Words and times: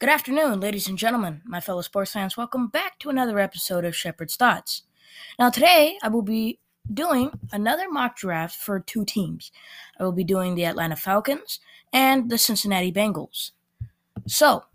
Good 0.00 0.10
afternoon, 0.10 0.60
ladies 0.60 0.86
and 0.86 0.96
gentlemen, 0.96 1.42
my 1.44 1.58
fellow 1.58 1.82
sports 1.82 2.12
fans. 2.12 2.36
Welcome 2.36 2.68
back 2.68 3.00
to 3.00 3.10
another 3.10 3.40
episode 3.40 3.84
of 3.84 3.96
Shepherd's 3.96 4.36
Thoughts. 4.36 4.84
Now, 5.40 5.50
today 5.50 5.98
I 6.04 6.08
will 6.08 6.22
be 6.22 6.60
doing 6.94 7.32
another 7.50 7.90
mock 7.90 8.16
draft 8.16 8.54
for 8.54 8.78
two 8.78 9.04
teams. 9.04 9.50
I 9.98 10.04
will 10.04 10.12
be 10.12 10.22
doing 10.22 10.54
the 10.54 10.66
Atlanta 10.66 10.94
Falcons 10.94 11.58
and 11.92 12.30
the 12.30 12.38
Cincinnati 12.38 12.92
Bengals. 12.92 13.50
So, 14.28 14.66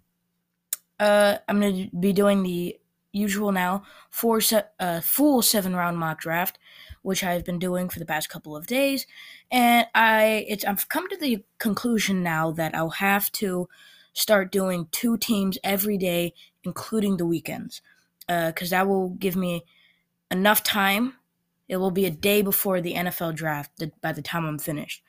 uh, 0.99 1.37
I'm 1.47 1.61
going 1.61 1.89
to 1.89 1.95
be 1.95 2.11
doing 2.11 2.43
the 2.43 2.77
usual 3.13 3.53
now 3.53 3.83
four 4.09 4.41
se- 4.41 4.65
uh, 4.77 4.99
full 4.99 5.41
seven 5.41 5.73
round 5.73 5.97
mock 5.97 6.19
draft, 6.19 6.59
which 7.01 7.23
I've 7.23 7.45
been 7.45 7.59
doing 7.59 7.87
for 7.87 7.99
the 7.99 8.05
past 8.05 8.27
couple 8.27 8.57
of 8.57 8.67
days, 8.67 9.07
and 9.49 9.87
I 9.95 10.45
it's 10.49 10.65
I've 10.65 10.89
come 10.89 11.07
to 11.07 11.15
the 11.15 11.45
conclusion 11.59 12.23
now 12.23 12.51
that 12.51 12.75
I'll 12.75 12.89
have 12.89 13.31
to 13.33 13.69
start 14.13 14.51
doing 14.51 14.87
two 14.91 15.17
teams 15.17 15.57
every 15.63 15.97
day, 15.97 16.33
including 16.63 17.17
the 17.17 17.25
weekends, 17.25 17.81
because 18.27 18.71
uh, 18.71 18.77
that 18.77 18.87
will 18.87 19.09
give 19.09 19.35
me 19.35 19.65
enough 20.31 20.63
time. 20.63 21.15
It 21.67 21.77
will 21.77 21.91
be 21.91 22.05
a 22.05 22.11
day 22.11 22.41
before 22.41 22.81
the 22.81 22.93
NFL 22.93 23.35
draft 23.35 23.83
by 24.01 24.11
the 24.11 24.21
time 24.21 24.45
I'm 24.45 24.59
finished. 24.59 25.03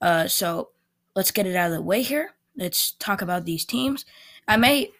Uh, 0.00 0.26
so 0.26 0.70
let's 1.14 1.30
get 1.30 1.46
it 1.46 1.56
out 1.56 1.70
of 1.70 1.76
the 1.76 1.82
way 1.82 2.02
here. 2.02 2.34
Let's 2.56 2.92
talk 2.92 3.22
about 3.22 3.44
these 3.44 3.64
teams. 3.64 4.04
I 4.48 4.56
may, 4.56 4.90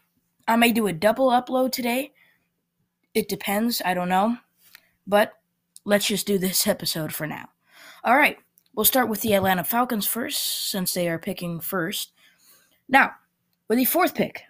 I 0.47 0.57
may 0.57 0.73
do 0.73 0.87
a 0.87 0.93
double 0.93 1.31
upload 1.31 1.73
today. 1.73 2.13
It 3.15 3.29
depends. 3.29 3.83
I 3.85 3.95
don't 3.95 4.09
know, 4.09 4.37
but 5.07 5.33
let's 5.85 6.07
just 6.07 6.27
do 6.27 6.39
this 6.39 6.67
episode 6.67 7.13
for 7.13 7.27
now. 7.27 7.51
All 8.05 8.17
right, 8.17 8.39
we'll 8.75 8.85
start 8.85 9.09
with 9.09 9.21
the 9.21 9.35
Atlanta 9.35 9.65
Falcons 9.65 10.07
first, 10.07 10.71
since 10.71 10.95
they 10.95 11.09
are 11.09 11.19
picking 11.19 11.61
first. 11.61 12.13
Now, 12.89 13.13
with 13.71 13.79
the 13.79 13.85
fourth 13.85 14.17
pick 14.17 14.43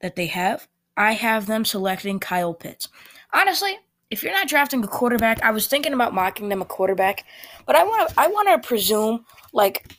that 0.00 0.16
they 0.16 0.24
have, 0.26 0.66
I 0.96 1.12
have 1.12 1.44
them 1.44 1.66
selecting 1.66 2.18
Kyle 2.18 2.54
Pitts. 2.54 2.88
Honestly, 3.34 3.76
if 4.08 4.22
you're 4.22 4.32
not 4.32 4.48
drafting 4.48 4.82
a 4.82 4.86
quarterback, 4.88 5.42
I 5.42 5.50
was 5.50 5.66
thinking 5.66 5.92
about 5.92 6.14
mocking 6.14 6.48
them 6.48 6.62
a 6.62 6.64
quarterback, 6.64 7.26
but 7.66 7.76
I 7.76 7.84
want 7.84 8.08
to 8.08 8.14
I 8.18 8.26
want 8.28 8.48
to 8.48 8.66
presume 8.66 9.26
like 9.52 9.94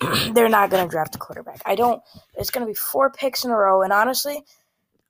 they're 0.32 0.48
not 0.48 0.68
going 0.68 0.84
to 0.84 0.90
draft 0.90 1.14
a 1.14 1.18
quarterback. 1.18 1.62
I 1.64 1.76
don't. 1.76 2.02
It's 2.34 2.50
going 2.50 2.66
to 2.66 2.70
be 2.70 2.74
four 2.74 3.08
picks 3.08 3.44
in 3.44 3.52
a 3.52 3.56
row, 3.56 3.82
and 3.82 3.92
honestly, 3.92 4.42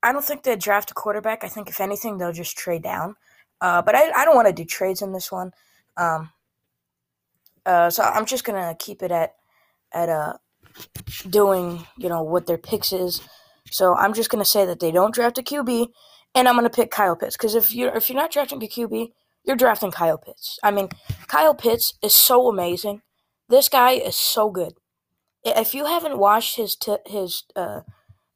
I 0.03 0.13
don't 0.13 0.23
think 0.23 0.43
they'd 0.43 0.59
draft 0.59 0.91
a 0.91 0.95
quarterback. 0.95 1.45
I 1.45 1.49
think 1.49 1.71
if 1.71 1.81
anything, 1.81 2.19
they'll 2.19 2.31
just 2.31 2.59
trade 2.59 2.83
down. 2.83 3.17
Uh, 3.63 3.81
but 3.81 3.95
I, 3.95 4.11
I 4.11 4.27
don't 4.27 4.37
want 4.37 4.49
to 4.49 4.53
do 4.53 4.67
trades 4.67 5.01
in 5.01 5.13
this 5.13 5.33
one. 5.33 5.51
Um, 5.97 6.29
uh, 7.65 7.89
so 7.89 8.03
I'm 8.03 8.27
just 8.27 8.45
gonna 8.45 8.77
keep 8.79 9.03
it 9.03 9.11
at 9.11 9.35
at 9.95 10.11
a 10.11 10.39
doing, 11.29 11.87
you 11.97 12.09
know, 12.09 12.23
what 12.23 12.47
their 12.47 12.59
picks 12.59 12.93
is. 12.93 13.21
So 13.71 13.95
I'm 13.95 14.15
just 14.15 14.31
gonna 14.31 14.45
say 14.45 14.65
that 14.67 14.81
they 14.81 14.91
don't 14.91 15.15
draft 15.15 15.39
a 15.39 15.43
QB, 15.43 15.89
and 16.35 16.49
I'm 16.49 16.55
gonna 16.55 16.71
pick 16.71 16.91
Kyle 16.91 17.17
Pitts 17.17 17.37
because 17.37 17.55
if 17.55 17.75
you're 17.75 17.95
if 17.95 18.09
you're 18.09 18.21
not 18.21 18.33
drafting 18.33 18.63
a 18.63 18.67
QB, 18.67 19.09
you're 19.45 19.57
drafting 19.57 19.91
Kyle 19.91 20.19
Pitts. 20.19 20.59
I 20.63 20.71
mean, 20.71 20.89
Kyle 21.29 21.55
Pitts 21.55 21.95
is 22.03 22.15
so 22.15 22.49
amazing. 22.49 23.03
This 23.49 23.69
guy 23.69 23.93
is 23.93 24.17
so 24.17 24.51
good. 24.51 24.75
If 25.45 25.75
you 25.75 25.87
haven't 25.87 26.19
watched 26.19 26.57
his 26.57 26.77
t- 26.77 26.97
his 27.07 27.45
uh, 27.55 27.81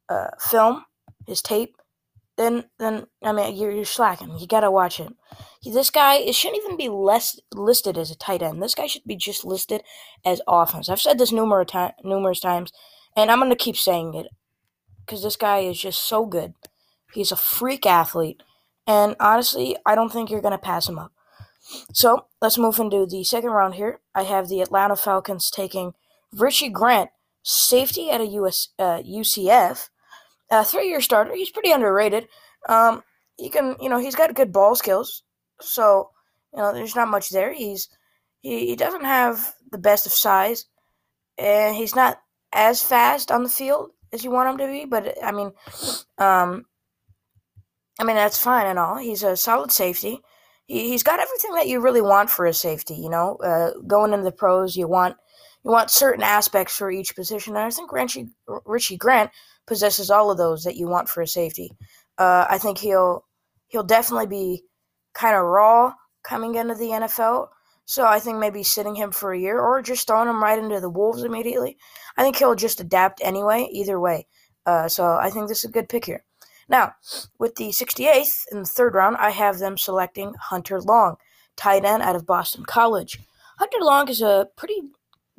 uh, 0.08 0.30
film, 0.38 0.84
his 1.26 1.42
tape, 1.42 1.74
then 2.40 2.64
then 2.78 3.06
I 3.22 3.32
mean 3.32 3.54
you're, 3.54 3.70
you're 3.70 3.84
slacking. 3.84 4.38
You 4.38 4.46
gotta 4.46 4.70
watch 4.70 4.96
him. 4.96 5.16
This 5.62 5.90
guy 5.90 6.16
it 6.16 6.34
shouldn't 6.34 6.62
even 6.64 6.76
be 6.76 6.88
less 6.88 7.38
listed 7.54 7.98
as 7.98 8.10
a 8.10 8.16
tight 8.16 8.42
end. 8.42 8.62
This 8.62 8.74
guy 8.74 8.86
should 8.86 9.04
be 9.04 9.16
just 9.16 9.44
listed 9.44 9.82
as 10.24 10.40
offense. 10.48 10.88
I've 10.88 11.00
said 11.00 11.18
this 11.18 11.32
numerous 11.32 11.70
time, 11.70 11.92
numerous 12.02 12.40
times, 12.40 12.72
and 13.14 13.30
I'm 13.30 13.38
gonna 13.38 13.56
keep 13.56 13.76
saying 13.76 14.14
it 14.14 14.28
because 15.04 15.22
this 15.22 15.36
guy 15.36 15.58
is 15.58 15.78
just 15.78 16.02
so 16.02 16.24
good. 16.24 16.54
He's 17.12 17.30
a 17.30 17.36
freak 17.36 17.84
athlete, 17.84 18.42
and 18.86 19.16
honestly, 19.20 19.76
I 19.84 19.94
don't 19.94 20.10
think 20.10 20.30
you're 20.30 20.40
gonna 20.40 20.58
pass 20.58 20.88
him 20.88 20.98
up. 20.98 21.12
So 21.92 22.26
let's 22.40 22.58
move 22.58 22.78
into 22.78 23.06
the 23.06 23.22
second 23.22 23.50
round 23.50 23.74
here. 23.74 24.00
I 24.14 24.22
have 24.22 24.48
the 24.48 24.62
Atlanta 24.62 24.96
Falcons 24.96 25.50
taking 25.50 25.92
Richie 26.32 26.70
Grant, 26.70 27.10
safety 27.42 28.10
at 28.10 28.22
a 28.22 28.26
US 28.26 28.68
uh, 28.78 29.02
UCF 29.02 29.90
a 30.50 30.64
three-year 30.64 31.00
starter. 31.00 31.34
He's 31.34 31.50
pretty 31.50 31.70
underrated. 31.70 32.28
Um, 32.68 33.02
he 33.36 33.48
can, 33.48 33.76
you 33.80 33.88
know, 33.88 33.98
he's 33.98 34.14
got 34.14 34.34
good 34.34 34.52
ball 34.52 34.74
skills. 34.74 35.22
So, 35.60 36.10
you 36.52 36.60
know, 36.60 36.72
there's 36.72 36.96
not 36.96 37.08
much 37.08 37.30
there. 37.30 37.52
He's 37.52 37.88
he, 38.40 38.66
he 38.66 38.76
doesn't 38.76 39.04
have 39.04 39.54
the 39.70 39.78
best 39.78 40.06
of 40.06 40.12
size, 40.12 40.66
and 41.38 41.74
he's 41.74 41.94
not 41.94 42.18
as 42.52 42.82
fast 42.82 43.30
on 43.30 43.42
the 43.42 43.48
field 43.48 43.90
as 44.12 44.24
you 44.24 44.30
want 44.30 44.50
him 44.50 44.58
to 44.58 44.72
be. 44.72 44.84
But 44.84 45.16
I 45.22 45.32
mean, 45.32 45.52
um, 46.18 46.66
I 47.98 48.04
mean 48.04 48.16
that's 48.16 48.38
fine 48.38 48.66
and 48.66 48.78
all. 48.78 48.96
He's 48.96 49.22
a 49.22 49.36
solid 49.36 49.70
safety. 49.70 50.20
He, 50.66 50.88
he's 50.88 51.02
got 51.02 51.20
everything 51.20 51.54
that 51.54 51.68
you 51.68 51.80
really 51.80 52.02
want 52.02 52.30
for 52.30 52.46
a 52.46 52.52
safety. 52.52 52.94
You 52.94 53.10
know, 53.10 53.36
uh, 53.36 53.72
going 53.86 54.12
into 54.12 54.24
the 54.24 54.32
pros, 54.32 54.76
you 54.76 54.88
want 54.88 55.16
you 55.64 55.70
want 55.70 55.90
certain 55.90 56.22
aspects 56.22 56.76
for 56.76 56.90
each 56.90 57.14
position. 57.14 57.56
And 57.56 57.64
I 57.64 57.70
think 57.70 57.92
Richie, 57.92 58.28
Richie 58.64 58.96
Grant 58.96 59.30
possesses 59.70 60.10
all 60.10 60.32
of 60.32 60.36
those 60.36 60.64
that 60.64 60.74
you 60.74 60.88
want 60.88 61.08
for 61.08 61.22
a 61.22 61.28
safety. 61.28 61.70
Uh, 62.18 62.44
I 62.50 62.58
think 62.58 62.78
he'll 62.78 63.24
he'll 63.68 63.84
definitely 63.84 64.26
be 64.26 64.64
kind 65.14 65.36
of 65.36 65.44
raw 65.44 65.94
coming 66.24 66.56
into 66.56 66.74
the 66.74 66.88
NFL. 66.88 67.46
So 67.84 68.04
I 68.04 68.18
think 68.18 68.38
maybe 68.38 68.64
sitting 68.64 68.96
him 68.96 69.12
for 69.12 69.32
a 69.32 69.38
year 69.38 69.60
or 69.60 69.80
just 69.80 70.08
throwing 70.08 70.28
him 70.28 70.42
right 70.42 70.58
into 70.58 70.80
the 70.80 70.90
Wolves 70.90 71.22
immediately. 71.22 71.78
I 72.16 72.22
think 72.22 72.36
he'll 72.36 72.56
just 72.56 72.80
adapt 72.80 73.20
anyway, 73.22 73.68
either 73.70 74.00
way. 74.00 74.26
Uh, 74.66 74.88
so 74.88 75.04
I 75.14 75.30
think 75.30 75.46
this 75.46 75.60
is 75.60 75.70
a 75.70 75.72
good 75.72 75.88
pick 75.88 76.04
here. 76.04 76.24
Now, 76.68 76.94
with 77.38 77.54
the 77.54 77.68
68th 77.68 78.46
in 78.50 78.58
the 78.58 78.64
third 78.64 78.94
round, 78.96 79.18
I 79.18 79.30
have 79.30 79.58
them 79.58 79.78
selecting 79.78 80.34
Hunter 80.34 80.80
Long, 80.80 81.16
tight 81.56 81.84
end 81.84 82.02
out 82.02 82.16
of 82.16 82.26
Boston 82.26 82.64
College. 82.64 83.20
Hunter 83.58 83.78
Long 83.80 84.08
is 84.08 84.20
a 84.20 84.48
pretty 84.56 84.82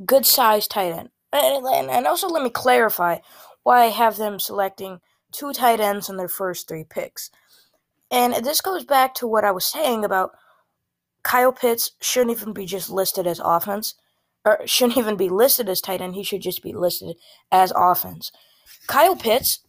good 0.06 0.26
sized 0.26 0.72
tight 0.72 0.94
end. 0.94 1.10
And, 1.34 1.90
and 1.90 2.08
also, 2.08 2.28
let 2.28 2.44
me 2.44 2.50
clarify 2.50 3.20
why 3.64 3.84
I 3.84 3.88
have 3.88 4.18
them 4.18 4.40
selecting 4.40 5.00
two 5.32 5.54
tight 5.54 5.80
ends 5.80 6.10
in 6.10 6.18
their 6.18 6.28
first 6.28 6.68
three 6.68 6.84
picks. 6.84 7.30
And 8.10 8.34
this 8.46 8.62
goes 8.62 8.84
back 8.84 9.14
to 9.16 9.28
what 9.28 9.46
I 9.46 9.52
was 9.52 9.66
saying 9.66 10.04
about 10.04 10.32
Kyle 11.24 11.54
Pitts 11.54 11.92
shouldn't 12.02 12.38
even 12.38 12.54
be 12.54 12.66
just 12.66 12.90
listed 12.90 13.28
as 13.28 13.40
offense, 13.44 13.96
or 14.44 14.60
shouldn't 14.66 14.98
even 14.98 15.16
be 15.16 15.30
listed 15.30 15.70
as 15.70 15.80
tight 15.80 16.02
end. 16.02 16.16
He 16.16 16.24
should 16.24 16.42
just 16.42 16.64
be 16.64 16.74
listed 16.74 17.16
as 17.52 17.72
offense. 17.76 18.32
Kyle 18.88 19.16
Pitts, 19.16 19.60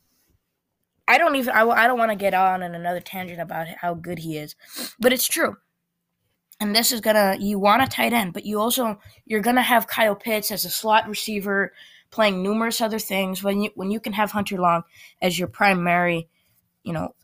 I 1.06 1.18
don't 1.18 1.36
even, 1.36 1.54
I, 1.54 1.62
I 1.68 1.86
don't 1.86 1.98
want 1.98 2.10
to 2.10 2.16
get 2.16 2.34
on 2.34 2.62
in 2.62 2.74
another 2.74 3.00
tangent 3.00 3.40
about 3.40 3.68
how 3.68 3.94
good 3.94 4.20
he 4.20 4.38
is, 4.38 4.56
but 4.98 5.12
it's 5.12 5.28
true 5.28 5.56
and 6.62 6.76
this 6.76 6.92
is 6.92 7.00
gonna 7.00 7.36
you 7.40 7.58
want 7.58 7.82
a 7.82 7.88
tight 7.88 8.12
end, 8.12 8.32
but 8.32 8.46
you 8.46 8.60
also 8.60 8.96
you're 9.26 9.40
gonna 9.40 9.62
have 9.62 9.88
Kyle 9.88 10.14
Pitts 10.14 10.52
as 10.52 10.64
a 10.64 10.70
slot 10.70 11.08
receiver 11.08 11.72
playing 12.12 12.42
numerous 12.42 12.80
other 12.80 13.00
things 13.00 13.42
when 13.42 13.62
you 13.62 13.70
when 13.74 13.90
you 13.90 13.98
can 13.98 14.12
have 14.12 14.30
Hunter 14.30 14.58
Long 14.58 14.84
as 15.20 15.36
your 15.36 15.48
primary, 15.48 16.28
you 16.84 16.92
know, 16.92 17.16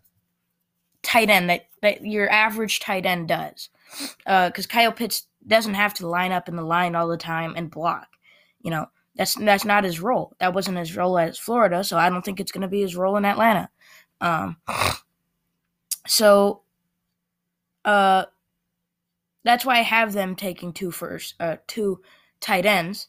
tight 1.03 1.31
end 1.31 1.49
that, 1.50 1.66
that 1.82 2.04
your 2.04 2.28
average 2.28 2.81
tight 2.81 3.06
end 3.06 3.28
does. 3.28 3.69
Because 4.19 4.66
uh, 4.66 4.69
Kyle 4.69 4.93
Pitts 4.93 5.26
doesn't 5.47 5.75
have 5.75 5.94
to 5.94 6.09
line 6.09 6.32
up 6.32 6.49
in 6.49 6.56
the 6.56 6.62
line 6.62 6.97
all 6.97 7.06
the 7.06 7.16
time 7.16 7.54
and 7.56 7.71
block. 7.71 8.09
You 8.60 8.72
know, 8.72 8.87
that's 9.15 9.34
that's 9.34 9.65
not 9.65 9.84
his 9.84 10.00
role. 10.00 10.34
That 10.41 10.54
wasn't 10.54 10.78
his 10.78 10.97
role 10.97 11.19
at 11.19 11.37
Florida, 11.37 11.84
so 11.84 11.97
I 11.97 12.10
don't 12.10 12.25
think 12.25 12.41
it's 12.41 12.53
going 12.53 12.62
to 12.62 12.69
be 12.69 12.81
his 12.81 12.97
role 12.97 13.16
in 13.16 13.25
Atlanta. 13.25 13.70
Um, 14.20 14.56
so, 16.06 16.62
uh, 17.84 18.25
that's 19.44 19.65
why 19.65 19.78
I 19.78 19.82
have 19.82 20.12
them 20.12 20.34
taking 20.34 20.72
two 20.72 20.91
first, 20.91 21.34
uh, 21.38 21.56
two 21.66 22.00
tight 22.41 22.66
ends. 22.66 23.09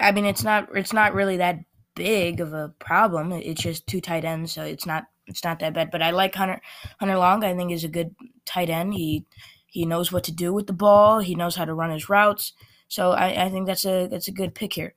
I 0.00 0.12
mean, 0.12 0.24
it's 0.24 0.44
not 0.44 0.68
it's 0.74 0.92
not 0.92 1.14
really 1.14 1.36
that 1.38 1.58
big 1.94 2.40
of 2.40 2.52
a 2.52 2.72
problem. 2.78 3.32
It's 3.32 3.62
just 3.62 3.86
two 3.86 4.00
tight 4.00 4.24
ends, 4.24 4.52
so 4.52 4.62
it's 4.62 4.86
not 4.86 5.04
it's 5.26 5.44
not 5.44 5.58
that 5.60 5.74
bad. 5.74 5.90
But 5.90 6.02
I 6.02 6.10
like 6.10 6.34
Hunter 6.34 6.60
Hunter 6.98 7.18
Long. 7.18 7.44
I 7.44 7.54
think 7.54 7.72
is 7.72 7.84
a 7.84 7.88
good 7.88 8.14
tight 8.44 8.70
end. 8.70 8.94
He 8.94 9.24
he 9.66 9.86
knows 9.86 10.10
what 10.10 10.24
to 10.24 10.32
do 10.32 10.52
with 10.52 10.66
the 10.66 10.72
ball. 10.72 11.20
He 11.20 11.34
knows 11.34 11.56
how 11.56 11.64
to 11.64 11.74
run 11.74 11.90
his 11.90 12.08
routes. 12.08 12.52
So 12.88 13.12
I, 13.12 13.44
I 13.44 13.50
think 13.50 13.66
that's 13.66 13.84
a 13.84 14.08
that's 14.08 14.28
a 14.28 14.32
good 14.32 14.54
pick 14.54 14.72
here. 14.72 14.94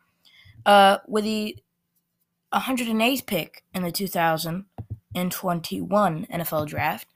Uh, 0.65 0.99
with 1.07 1.25
the 1.25 1.57
108th 2.53 3.25
pick 3.25 3.63
in 3.73 3.83
the 3.83 3.91
2021 3.91 6.27
NFL 6.31 6.67
Draft 6.67 7.07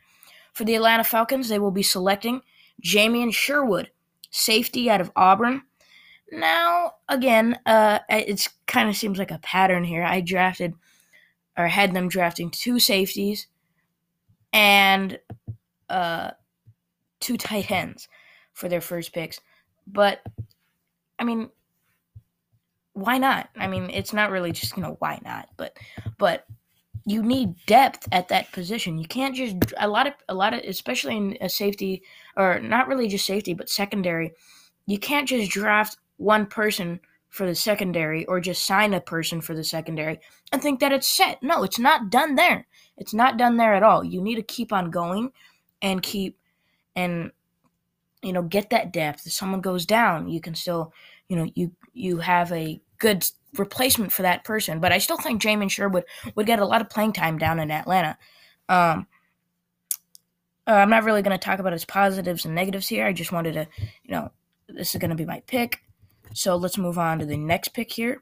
for 0.54 0.66
the 0.66 0.76
Atlanta 0.76 1.04
Falcons, 1.04 1.50
they 1.50 1.60
will 1.60 1.72
be 1.72 1.84
selecting 1.84 2.42
Jamien 2.84 3.34
Sherwood, 3.34 3.92
safety 4.30 4.90
out 4.90 5.02
of 5.02 5.12
Auburn. 5.16 5.64
Now, 6.32 6.94
again, 7.08 7.58
uh, 7.66 8.00
it 8.10 8.48
kind 8.66 8.90
of 8.90 8.96
seems 8.96 9.18
like 9.18 9.32
a 9.32 9.40
pattern 9.40 9.84
here. 9.84 10.04
I 10.04 10.22
drafted 10.22 10.74
or 11.58 11.68
had 11.68 11.94
them 11.94 12.10
drafting 12.10 12.52
two 12.52 12.80
safeties 12.80 13.48
and 14.54 15.20
uh, 15.90 16.32
two 17.20 17.38
tight 17.38 17.72
ends 17.72 18.08
for 18.54 18.70
their 18.70 18.82
first 18.82 19.14
picks. 19.14 19.40
But 19.88 20.22
I 21.18 21.24
mean, 21.24 21.50
why 22.94 23.18
not? 23.18 23.50
I 23.56 23.68
mean, 23.68 23.90
it's 23.92 24.14
not 24.14 24.32
really 24.32 24.52
just 24.52 24.76
you 24.76 24.84
know 24.84 24.98
why 25.00 25.20
not, 25.24 25.50
but 25.58 25.78
but 26.18 26.46
you 27.06 27.24
need 27.24 27.56
depth 27.66 28.08
at 28.12 28.28
that 28.28 28.52
position. 28.52 28.98
You 28.98 29.08
can't 29.08 29.36
just 29.36 29.56
a 29.78 29.88
lot 29.88 30.08
of 30.08 30.14
a 30.28 30.34
lot 30.34 30.54
of 30.54 30.60
especially 30.62 31.16
in 31.16 31.38
a 31.40 31.48
safety 31.48 32.04
or 32.36 32.60
not 32.60 32.88
really 32.88 33.08
just 33.08 33.26
safety 33.26 33.54
but 33.54 33.70
secondary. 33.70 34.34
You 34.86 35.00
can't 35.00 35.28
just 35.28 35.52
draft 35.52 35.98
one 36.18 36.46
person 36.46 37.00
for 37.30 37.46
the 37.46 37.56
secondary 37.56 38.26
or 38.26 38.40
just 38.40 38.66
sign 38.66 38.94
a 38.94 39.02
person 39.02 39.42
for 39.42 39.54
the 39.54 39.64
secondary 39.64 40.20
and 40.52 40.62
think 40.62 40.80
that 40.80 40.92
it's 40.92 41.08
set. 41.08 41.42
No, 41.42 41.64
it's 41.64 41.80
not 41.80 42.10
done 42.10 42.36
there. 42.36 42.68
It's 42.98 43.14
not 43.14 43.38
done 43.38 43.58
there 43.58 43.74
at 43.74 43.84
all. 43.84 44.04
You 44.04 44.22
need 44.22 44.36
to 44.36 44.44
keep 44.44 44.74
on 44.74 44.92
going 44.92 45.32
and 45.82 46.02
keep 46.02 46.38
and 46.96 47.32
you 48.24 48.34
know 48.34 48.42
get 48.42 48.70
that 48.72 48.92
depth. 48.92 49.28
If 49.28 49.34
someone 49.34 49.62
goes 49.62 49.86
down, 49.86 50.30
you 50.30 50.42
can 50.42 50.56
still 50.56 50.94
you 51.30 51.36
know 51.36 51.52
you 51.54 51.72
you 51.94 52.18
have 52.18 52.52
a 52.52 52.82
good 52.98 53.30
replacement 53.58 54.12
for 54.12 54.24
that 54.24 54.44
person. 54.44 54.80
But 54.80 54.92
I 54.92 54.98
still 54.98 55.18
think 55.18 55.42
Jamien 55.42 55.70
Sherwood 55.70 56.06
would 56.36 56.48
get 56.48 56.60
a 56.60 56.66
lot 56.66 56.82
of 56.82 56.90
playing 56.90 57.14
time 57.14 57.38
down 57.38 57.60
in 57.60 57.72
Atlanta. 57.72 58.18
Um, 58.70 59.08
uh, 60.68 60.72
I'm 60.72 60.90
not 60.90 61.06
really 61.06 61.22
going 61.22 61.38
to 61.38 61.44
talk 61.44 61.60
about 61.60 61.72
his 61.74 61.86
positives 61.86 62.44
and 62.46 62.54
negatives 62.54 62.90
here. 62.90 63.06
I 63.06 63.14
just 63.14 63.32
wanted 63.32 63.54
to, 63.54 63.68
you 64.04 64.12
know, 64.12 64.32
this 64.68 64.94
is 64.94 65.00
going 65.00 65.12
to 65.12 65.16
be 65.16 65.26
my 65.26 65.42
pick. 65.48 65.80
So 66.34 66.56
let's 66.56 66.78
move 66.78 66.98
on 66.98 67.20
to 67.20 67.26
the 67.26 67.38
next 67.38 67.70
pick 67.70 67.92
here, 67.92 68.22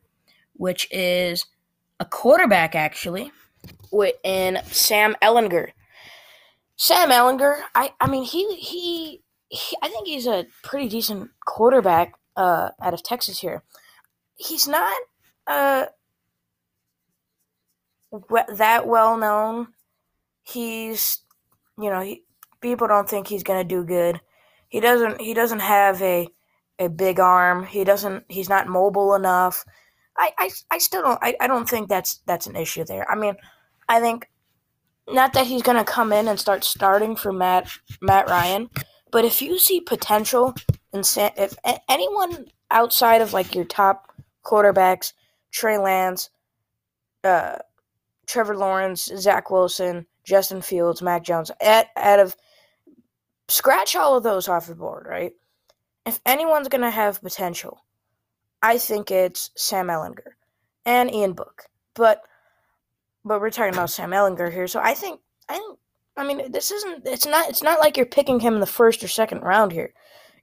which 0.54 0.88
is 0.92 1.46
a 2.00 2.06
quarterback, 2.06 2.76
actually, 2.76 3.32
in 4.24 4.60
Sam 4.66 5.16
Ehlinger. 5.22 5.72
Sam 6.78 7.10
Ehlinger, 7.10 7.62
I, 7.74 7.94
I 8.00 8.08
mean, 8.08 8.24
he, 8.24 8.56
he, 8.56 9.22
he, 9.50 9.78
I 9.82 9.88
think 9.88 10.08
he's 10.08 10.28
a 10.28 10.46
pretty 10.64 10.90
decent 10.90 11.32
quarterback 11.46 12.14
uh, 12.36 12.70
out 12.82 12.94
of 12.94 13.04
Texas 13.04 13.40
here. 13.40 13.64
He's 14.36 14.68
not 14.68 14.98
uh, 15.48 15.86
that 18.56 18.88
well 18.88 19.18
known. 19.18 19.68
He's, 20.44 21.20
you 21.78 21.90
know, 21.90 22.02
he, 22.02 22.24
people 22.62 22.88
don't 22.88 23.10
think 23.10 23.28
he's 23.28 23.44
gonna 23.44 23.64
do 23.64 23.84
good. 23.84 24.20
He 24.68 24.80
doesn't. 24.80 25.22
He 25.22 25.34
doesn't 25.34 25.60
have 25.60 26.02
a 26.02 26.28
a 26.80 26.90
big 26.90 27.20
arm. 27.20 27.66
He 27.66 27.84
doesn't. 27.84 28.26
He's 28.28 28.50
not 28.50 28.68
mobile 28.68 29.16
enough. 29.16 29.64
I, 30.18 30.32
I, 30.38 30.50
I 30.72 30.78
still 30.78 31.02
don't. 31.02 31.20
I, 31.22 31.36
I 31.40 31.48
don't 31.48 31.70
think 31.70 31.90
that's 31.90 32.20
that's 32.26 32.48
an 32.48 32.56
issue 32.56 32.86
there. 32.86 33.10
I 33.10 33.16
mean, 33.16 33.36
I 33.90 34.00
think 34.00 34.30
not 35.08 35.34
that 35.34 35.48
he's 35.48 35.62
gonna 35.62 35.84
come 35.84 36.12
in 36.14 36.28
and 36.28 36.40
start 36.40 36.64
starting 36.64 37.16
for 37.16 37.32
Matt 37.32 37.70
Matt 38.02 38.30
Ryan, 38.30 38.70
but 39.12 39.26
if 39.26 39.42
you 39.42 39.60
see 39.60 39.82
potential 39.82 40.56
in 40.94 41.02
if 41.16 41.56
anyone 41.90 42.48
outside 42.72 43.22
of 43.22 43.34
like 43.34 43.54
your 43.54 43.66
top 43.66 44.12
quarterbacks 44.44 45.14
Trey 45.52 45.78
Lance, 45.78 46.30
uh, 47.24 47.58
Trevor 48.28 48.58
Lawrence, 48.58 49.10
Zach 49.18 49.50
Wilson, 49.50 50.06
Justin 50.26 50.62
Fields, 50.62 51.02
Mac 51.02 51.24
Jones. 51.24 51.52
At, 51.62 51.88
out 51.96 52.20
of 52.20 52.36
scratch 53.48 53.96
all 53.96 54.18
of 54.18 54.24
those 54.24 54.48
off 54.48 54.68
the 54.68 54.76
board, 54.76 55.06
right? 55.08 55.34
If 56.06 56.20
anyone's 56.26 56.68
gonna 56.68 56.92
have 56.92 57.22
potential, 57.22 57.80
I 58.62 58.78
think 58.78 59.12
it's 59.12 59.52
Sam 59.56 59.88
Ehlinger 59.88 60.34
and 60.86 61.14
Ian 61.14 61.34
Book. 61.34 61.66
But 61.94 62.22
but 63.24 63.42
we're 63.42 63.50
talking 63.50 63.74
about 63.74 63.90
Sam 63.90 64.12
Ehlinger 64.12 64.52
here, 64.52 64.68
so 64.68 64.80
I 64.80 64.94
think 64.94 65.20
I 65.50 65.56
think 65.56 65.80
I 66.18 66.26
mean 66.26 66.52
this 66.52 66.72
isn't 66.72 67.06
it's 67.06 67.26
not 67.26 67.50
it's 67.50 67.64
not 67.64 67.80
like 67.80 67.98
you're 67.98 68.06
picking 68.06 68.40
him 68.40 68.56
in 68.56 68.60
the 68.60 68.66
first 68.66 69.04
or 69.04 69.08
second 69.08 69.42
round 69.42 69.72
here. 69.72 69.94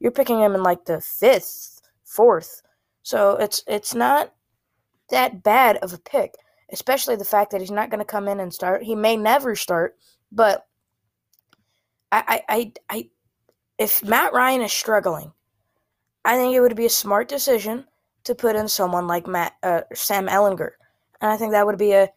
You're 0.01 0.13
picking 0.13 0.41
him 0.41 0.55
in 0.55 0.63
like 0.63 0.85
the 0.85 1.01
fifth, 1.01 1.81
fourth. 2.05 2.63
So 3.03 3.37
it's 3.37 3.63
it's 3.67 3.95
not 3.95 4.33
that 5.11 5.43
bad 5.43 5.77
of 5.77 5.93
a 5.93 5.99
pick, 5.99 6.35
especially 6.73 7.17
the 7.17 7.25
fact 7.25 7.53
that 7.53 7.61
he's 7.61 7.71
not 7.71 7.91
going 7.91 8.01
to 8.01 8.05
come 8.05 8.27
in 8.27 8.41
and 8.41 8.53
start. 8.53 8.83
He 8.83 8.95
may 8.97 9.17
never 9.17 9.55
start, 9.55 9.97
but 10.33 10.67
I, 12.11 12.43
I, 12.49 12.55
I, 12.57 12.73
I, 12.91 13.11
if 13.79 14.03
Matt 14.05 14.33
Ryan 14.33 14.63
is 14.63 14.73
struggling, 14.73 15.33
I 16.25 16.37
think 16.37 16.55
it 16.55 16.61
would 16.61 16.77
be 16.77 16.87
a 16.87 16.91
smart 16.91 17.29
decision 17.29 17.87
to 18.25 18.35
put 18.35 18.57
in 18.57 18.69
someone 18.69 19.07
like 19.07 19.27
Matt 19.27 19.55
uh, 19.63 19.83
Sam 19.93 20.29
Ehlinger, 20.29 20.71
and 21.21 21.31
I 21.31 21.37
think 21.37 21.53
that 21.53 21.67
would 21.67 21.79
be 21.79 21.93
a 21.93 22.09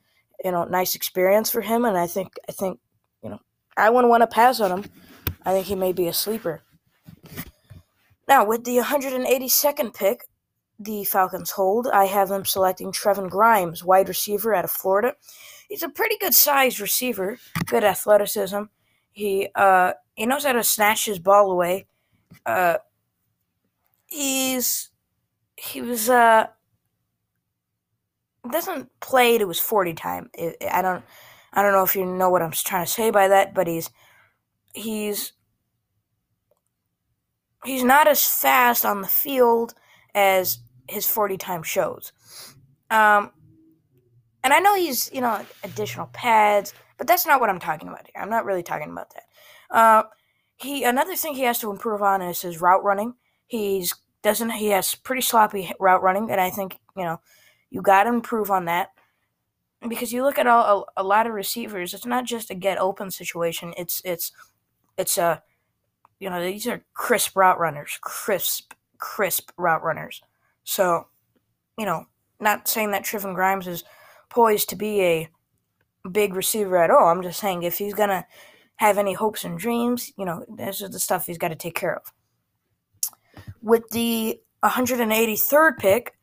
you 0.44 0.52
know 0.52 0.66
nice 0.66 0.96
experience 0.96 1.50
for 1.50 1.62
him. 1.62 1.86
And 1.86 1.98
I 1.98 2.07
think 2.07 2.34
I 2.48 2.52
think 2.52 2.80
you 3.24 3.30
know 3.30 3.40
I 3.75 3.90
wouldn't 3.90 4.10
want 4.10 4.22
to 4.22 4.28
pass 4.28 4.60
on 4.60 4.72
him. 4.72 4.92
I 5.46 5.52
think 5.54 5.68
he 5.68 5.75
may 5.75 5.94
be 5.94 6.07
a 6.07 6.13
sleeper. 6.13 6.62
Now 8.28 8.46
with 8.46 8.63
the 8.63 8.78
182nd 8.78 9.94
pick, 9.94 10.28
the 10.80 11.04
Falcons 11.04 11.51
hold, 11.51 11.88
I 11.88 12.06
have 12.06 12.30
them 12.30 12.46
selecting 12.46 12.92
Trevon 12.92 13.30
Grimes, 13.30 13.84
wide 13.84 14.08
receiver 14.08 14.54
out 14.56 14.66
of 14.66 14.72
Florida. 14.72 15.13
He's 15.69 15.84
a 15.84 15.90
pretty 15.90 16.18
good 16.18 16.34
sized 16.34 16.80
receiver, 16.80 17.38
good 17.66 17.84
athleticism. 17.84 18.63
He 19.12 19.50
uh 19.56 19.94
he 20.16 20.25
knows 20.25 20.46
how 20.46 20.54
to 20.54 20.63
snatch 20.63 21.06
his 21.06 21.19
ball 21.19 21.51
away. 21.51 21.88
Uh 22.46 22.78
he's 24.16 24.90
he 25.58 25.82
was 25.82 26.10
uh 26.10 26.48
doesn't 28.50 28.90
play 29.00 29.38
to 29.38 29.48
his 29.48 29.60
40 29.60 29.94
time. 29.94 30.30
I 30.72 30.82
don't 30.82 31.04
I 31.54 31.62
don't 31.62 31.74
know 31.74 31.84
if 31.84 31.96
you 31.96 32.06
know 32.06 32.30
what 32.30 32.42
I'm 32.42 32.52
trying 32.52 32.86
to 32.86 32.92
say 32.92 33.12
by 33.12 33.28
that, 33.28 33.54
but 33.54 33.68
he's 33.68 33.90
he's 34.74 35.34
he's 37.64 37.84
not 37.84 38.08
as 38.08 38.26
fast 38.26 38.86
on 38.86 39.02
the 39.02 39.08
field 39.08 39.74
as 40.14 40.60
his 40.88 41.08
40 41.08 41.38
time 41.38 41.64
shows. 41.64 42.12
Um, 42.92 43.32
and 44.44 44.54
I 44.54 44.60
know 44.60 44.76
he's, 44.76 45.10
you 45.12 45.22
know, 45.22 45.44
additional 45.64 46.06
pads, 46.08 46.74
but 46.98 47.08
that's 47.08 47.26
not 47.26 47.42
what 47.42 47.50
I'm 47.50 47.60
talking 47.60 47.88
about 47.88 48.06
here. 48.06 48.22
I'm 48.22 48.30
not 48.30 48.46
really 48.46 48.62
talking 48.64 48.92
about 48.92 49.14
that. 49.14 49.24
Uh, 49.76 50.04
he 50.58 50.84
another 50.84 51.16
thing 51.16 51.34
he 51.34 51.44
has 51.44 51.60
to 51.60 51.72
improve 51.72 52.02
on 52.02 52.22
is 52.22 52.44
his 52.44 52.62
route 52.62 52.84
running. 52.84 53.16
He's 53.48 53.94
doesn't 54.25 54.50
he 54.50 54.69
has 54.69 54.95
pretty 54.95 55.22
sloppy 55.22 55.72
route 55.80 56.01
running, 56.01 56.31
and 56.31 56.42
I 56.42 56.50
think 56.50 56.80
you 56.98 57.04
know 57.04 57.22
you 57.69 57.83
got 57.83 58.06
to 58.06 58.10
improve 58.10 58.50
on 58.50 58.66
that 58.66 58.89
because 59.88 60.12
you 60.12 60.24
look 60.24 60.39
at 60.39 60.48
all, 60.48 60.89
a, 60.98 61.01
a 61.01 61.04
lot 61.04 61.27
of 61.27 61.33
receivers. 61.33 61.94
It's 61.94 62.07
not 62.07 62.25
just 62.25 62.50
a 62.50 62.56
get 62.56 62.80
open 62.80 63.12
situation. 63.12 63.75
It's 63.77 64.01
it's 64.04 64.31
it's 64.98 65.19
a 65.19 65.44
you 66.19 66.31
know 66.31 66.44
these 66.44 66.66
are 66.66 66.83
crisp 66.95 67.38
route 67.38 67.60
runners, 67.60 68.00
crisp 68.01 68.74
crisp 68.98 69.51
route 69.57 69.83
runners. 69.83 70.24
So, 70.63 71.06
you 71.77 71.86
know, 71.86 72.06
not 72.39 72.68
saying 72.68 72.92
that 72.92 73.06
Trevon 73.06 73.36
Grimes 73.36 73.68
is 73.68 73.83
poised 74.30 74.69
to 74.69 74.75
be 74.75 75.04
a 75.04 75.30
big 76.12 76.33
receiver 76.33 76.77
at 76.77 76.89
all. 76.89 77.10
I'm 77.10 77.22
just 77.22 77.39
saying 77.39 77.62
if 77.62 77.77
he's 77.77 77.94
to 77.94 78.25
have 78.77 78.98
any 78.98 79.13
hopes 79.13 79.44
and 79.44 79.60
dreams, 79.60 80.12
you 80.17 80.25
know, 80.25 80.44
this 80.50 80.82
is 80.82 80.89
the 80.89 81.00
stuff 81.00 81.27
he's 81.27 81.38
got 81.38 81.50
to 81.50 81.55
take 81.55 81.75
care 81.75 81.96
of. 81.96 82.12
With 83.65 83.89
the 83.89 84.39
183rd 84.63 85.77
pick 85.77 86.13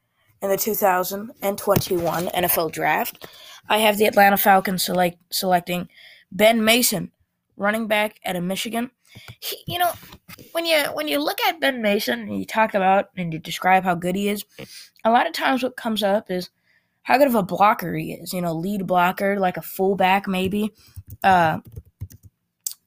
in 0.41 0.49
the 0.49 0.57
2021 0.57 2.27
NFL 2.27 2.73
Draft, 2.73 3.27
I 3.69 3.79
have 3.79 3.99
the 3.99 4.07
Atlanta 4.07 4.39
Falcons 4.39 4.85
select, 4.85 5.19
selecting 5.31 5.89
Ben 6.31 6.65
Mason, 6.65 7.13
running 7.57 7.87
back 7.87 8.19
out 8.25 8.37
of 8.37 8.45
Michigan 8.45 8.91
he, 9.41 9.63
you 9.67 9.79
know, 9.79 9.93
when 10.53 10.67
you 10.67 10.79
when 10.95 11.09
you 11.09 11.19
look 11.19 11.41
at 11.47 11.61
Ben 11.61 11.83
Mason 11.83 12.21
and 12.21 12.39
you 12.39 12.45
talk 12.45 12.75
about 12.75 13.11
and 13.17 13.33
you 13.33 13.39
describe 13.39 13.85
how 13.85 13.95
good 13.95 14.17
he 14.17 14.29
is, 14.29 14.45
a 15.05 15.11
lot 15.11 15.27
of 15.27 15.33
times 15.33 15.63
what 15.63 15.77
comes 15.77 16.03
up 16.03 16.31
is 16.31 16.51
how 17.03 17.19
good 17.19 17.27
of 17.27 17.35
a 17.35 17.43
blocker 17.43 17.95
he 17.95 18.13
is. 18.13 18.33
You 18.33 18.41
know, 18.41 18.55
lead 18.55 18.87
blocker, 18.87 19.39
like 19.39 19.57
a 19.57 19.63
fullback 19.63 20.27
maybe. 20.27 20.73
Uh, 21.23 21.61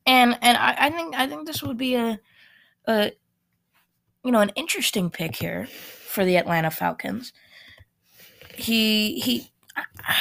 and 0.05 0.37
and 0.41 0.57
I, 0.57 0.75
I 0.77 0.89
think 0.89 1.15
I 1.15 1.27
think 1.27 1.45
this 1.45 1.61
would 1.63 1.77
be 1.77 1.95
a, 1.95 2.19
a 2.87 3.11
you 4.25 4.31
know 4.31 4.41
an 4.41 4.51
interesting 4.55 5.09
pick 5.09 5.35
here 5.35 5.67
for 5.67 6.25
the 6.25 6.35
Atlanta 6.35 6.71
Falcons. 6.71 7.31
He 8.55 9.19
he 9.19 9.51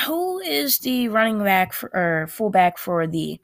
who 0.05 0.41
is 0.41 0.79
the 0.81 1.09
running 1.09 1.43
back 1.43 1.73
for, 1.73 1.91
or 1.95 2.27
fullback 2.27 2.77
for 2.77 3.07
the 3.07 3.41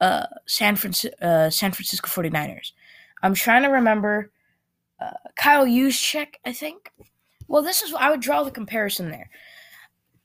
uh, 0.00 0.26
San, 0.46 0.76
Francisco, 0.76 1.16
uh, 1.24 1.50
San 1.50 1.72
Francisco 1.72 2.08
49ers. 2.08 2.72
I'm 3.22 3.34
trying 3.34 3.62
to 3.62 3.68
remember 3.68 4.30
uh, 5.00 5.10
Kyle 5.36 5.66
Juszczyk, 5.66 6.34
I 6.44 6.52
think. 6.52 6.90
Well, 7.48 7.62
this 7.62 7.82
is 7.82 7.92
I 7.94 8.10
would 8.10 8.20
draw 8.20 8.44
the 8.44 8.50
comparison 8.50 9.10
there. 9.10 9.30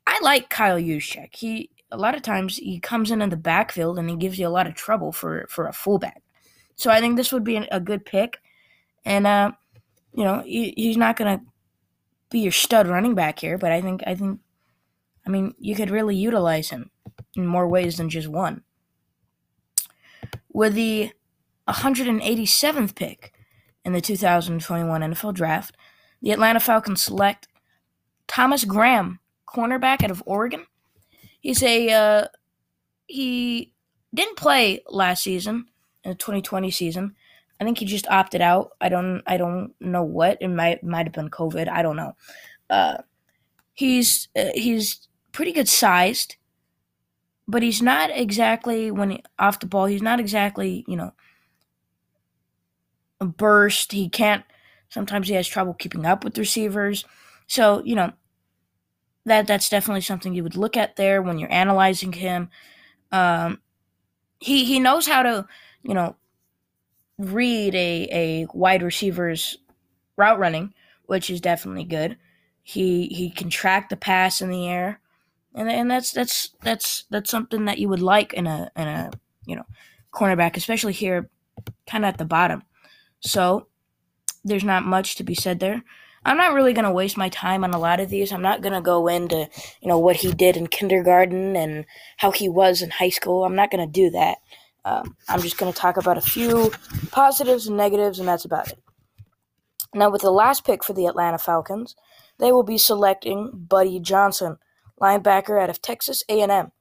I 0.07 0.19
like 0.21 0.49
Kyle 0.49 0.79
Juszczyk. 0.79 1.35
He 1.35 1.71
a 1.91 1.97
lot 1.97 2.15
of 2.15 2.21
times 2.21 2.57
he 2.57 2.79
comes 2.79 3.09
in 3.09 3.21
in 3.21 3.29
the 3.29 3.37
backfield 3.37 3.97
and 3.97 4.09
he 4.09 4.15
gives 4.15 4.37
you 4.37 4.47
a 4.47 4.49
lot 4.49 4.67
of 4.67 4.75
trouble 4.75 5.11
for 5.11 5.47
for 5.49 5.67
a 5.67 5.73
fullback. 5.73 6.21
So 6.75 6.91
I 6.91 6.99
think 6.99 7.15
this 7.15 7.31
would 7.31 7.43
be 7.43 7.55
a 7.55 7.79
good 7.79 8.05
pick, 8.05 8.37
and 9.05 9.27
uh, 9.27 9.51
you 10.13 10.23
know 10.23 10.41
he, 10.45 10.73
he's 10.75 10.97
not 10.97 11.15
gonna 11.15 11.41
be 12.29 12.39
your 12.39 12.51
stud 12.51 12.87
running 12.87 13.15
back 13.15 13.39
here, 13.39 13.57
but 13.57 13.71
I 13.71 13.81
think 13.81 14.03
I 14.05 14.15
think 14.15 14.39
I 15.25 15.29
mean 15.29 15.53
you 15.57 15.75
could 15.75 15.89
really 15.89 16.15
utilize 16.15 16.69
him 16.69 16.91
in 17.35 17.45
more 17.45 17.67
ways 17.67 17.97
than 17.97 18.09
just 18.09 18.27
one 18.27 18.63
with 20.55 20.73
the 20.73 21.11
187th 21.67 22.95
pick 22.95 23.33
in 23.83 23.91
the 23.91 23.99
2021 23.99 25.01
NFL 25.01 25.33
Draft, 25.33 25.75
the 26.21 26.31
Atlanta 26.31 26.61
Falcons 26.61 27.01
select 27.01 27.49
Thomas 28.25 28.63
Graham, 28.63 29.19
cornerback 29.45 30.01
out 30.01 30.11
of 30.11 30.23
Oregon. 30.25 30.65
He's 31.41 31.61
a 31.61 31.89
uh, 31.91 32.27
he 33.05 33.73
didn't 34.13 34.37
play 34.37 34.81
last 34.87 35.23
season 35.23 35.65
in 36.05 36.11
the 36.11 36.15
2020 36.15 36.71
season. 36.71 37.15
I 37.59 37.63
think 37.63 37.77
he 37.77 37.85
just 37.85 38.07
opted 38.07 38.41
out. 38.41 38.71
I 38.81 38.89
don't 38.89 39.21
I 39.25 39.37
don't 39.37 39.73
know 39.79 40.03
what. 40.03 40.37
It 40.41 40.49
might 40.49 40.83
might 40.83 41.05
have 41.05 41.13
been 41.13 41.29
COVID. 41.29 41.69
I 41.69 41.81
don't 41.81 41.95
know. 41.95 42.15
Uh, 42.69 42.97
he's 43.73 44.27
uh, 44.35 44.51
he's 44.53 45.07
pretty 45.31 45.51
good 45.51 45.69
sized, 45.69 46.35
but 47.47 47.63
he's 47.63 47.81
not 47.81 48.09
exactly 48.11 48.91
when 48.91 49.11
he, 49.11 49.23
off 49.39 49.59
the 49.59 49.67
ball. 49.67 49.85
He's 49.85 50.01
not 50.01 50.19
exactly 50.19 50.83
you 50.87 50.97
know 50.97 51.13
a 53.21 53.25
burst. 53.25 53.93
He 53.93 54.09
can't. 54.09 54.43
Sometimes 54.89 55.27
he 55.27 55.35
has 55.35 55.47
trouble 55.47 55.73
keeping 55.73 56.05
up 56.05 56.23
with 56.23 56.37
receivers. 56.37 57.05
So 57.47 57.81
you 57.85 57.95
know 57.95 58.11
that 59.25 59.47
that's 59.47 59.69
definitely 59.69 60.01
something 60.01 60.33
you 60.33 60.43
would 60.43 60.57
look 60.57 60.75
at 60.75 60.97
there 60.97 61.21
when 61.21 61.39
you're 61.39 61.51
analyzing 61.51 62.11
him. 62.11 62.49
Um, 63.11 63.61
he 64.39 64.65
he 64.65 64.79
knows 64.79 65.07
how 65.07 65.23
to 65.23 65.47
you 65.83 65.93
know 65.93 66.17
read 67.17 67.75
a 67.75 68.09
a 68.11 68.47
wide 68.53 68.83
receiver's 68.83 69.57
route 70.17 70.39
running, 70.39 70.73
which 71.05 71.29
is 71.29 71.41
definitely 71.41 71.85
good. 71.85 72.17
He 72.63 73.07
he 73.07 73.29
can 73.29 73.49
track 73.49 73.89
the 73.89 73.97
pass 73.97 74.41
in 74.41 74.49
the 74.49 74.67
air, 74.67 74.99
and 75.53 75.69
and 75.69 75.89
that's 75.89 76.11
that's 76.11 76.49
that's 76.61 77.05
that's 77.09 77.29
something 77.29 77.65
that 77.65 77.79
you 77.79 77.89
would 77.89 78.01
like 78.01 78.33
in 78.33 78.47
a 78.47 78.69
in 78.75 78.87
a 78.87 79.11
you 79.45 79.55
know 79.55 79.65
cornerback, 80.11 80.57
especially 80.57 80.93
here, 80.93 81.29
kind 81.87 82.03
of 82.05 82.09
at 82.09 82.17
the 82.17 82.25
bottom. 82.25 82.63
So 83.19 83.67
there's 84.43 84.63
not 84.63 84.85
much 84.85 85.15
to 85.15 85.23
be 85.23 85.35
said 85.35 85.59
there. 85.59 85.83
I'm 86.25 86.37
not 86.37 86.53
really 86.53 86.73
to 86.85 86.91
waste 86.91 87.17
my 87.17 87.29
time 87.29 87.63
on 87.63 87.73
a 87.73 87.79
lot 87.79 87.99
of 87.99 88.09
these. 88.09 88.31
I'm 88.31 88.41
not 88.41 88.63
to 88.73 88.81
go 88.81 89.07
into, 89.07 89.47
you 89.79 89.87
know, 89.87 89.99
what 89.99 90.17
he 90.17 90.33
did 90.33 90.57
in 90.57 90.65
kindergarten 90.67 91.55
and 91.55 91.85
how 92.17 92.31
he 92.31 92.49
was 92.49 92.81
in 92.81 92.89
high 92.89 93.09
school. 93.09 93.45
I'm 93.45 93.55
not 93.55 93.69
to 93.85 93.91
do 93.91 94.09
that. 94.09 94.39
Um, 94.85 95.17
I'm 95.27 95.41
just 95.41 95.57
going 95.57 95.73
to 95.73 95.77
talk 95.77 95.97
about 95.97 96.17
a 96.17 96.21
few 96.21 96.71
positives 97.11 97.67
and 97.67 97.75
negatives, 97.75 98.19
and 98.19 98.27
that's 98.27 98.45
about 98.45 98.69
it. 98.69 98.79
Now, 99.95 100.11
with 100.11 100.21
the 100.21 100.31
last 100.31 100.63
pick 100.63 100.83
for 100.83 100.93
the 100.93 101.07
Atlanta 101.07 101.39
Falcons, 101.39 101.95
they 102.37 102.51
will 102.51 102.63
be 102.63 102.77
selecting 102.77 103.51
Buddy 103.53 103.99
Johnson, 103.99 104.57
linebacker 105.01 105.59
out 105.61 105.71
of 105.71 105.81
Texas 105.81 106.23
A&M. 106.29 106.71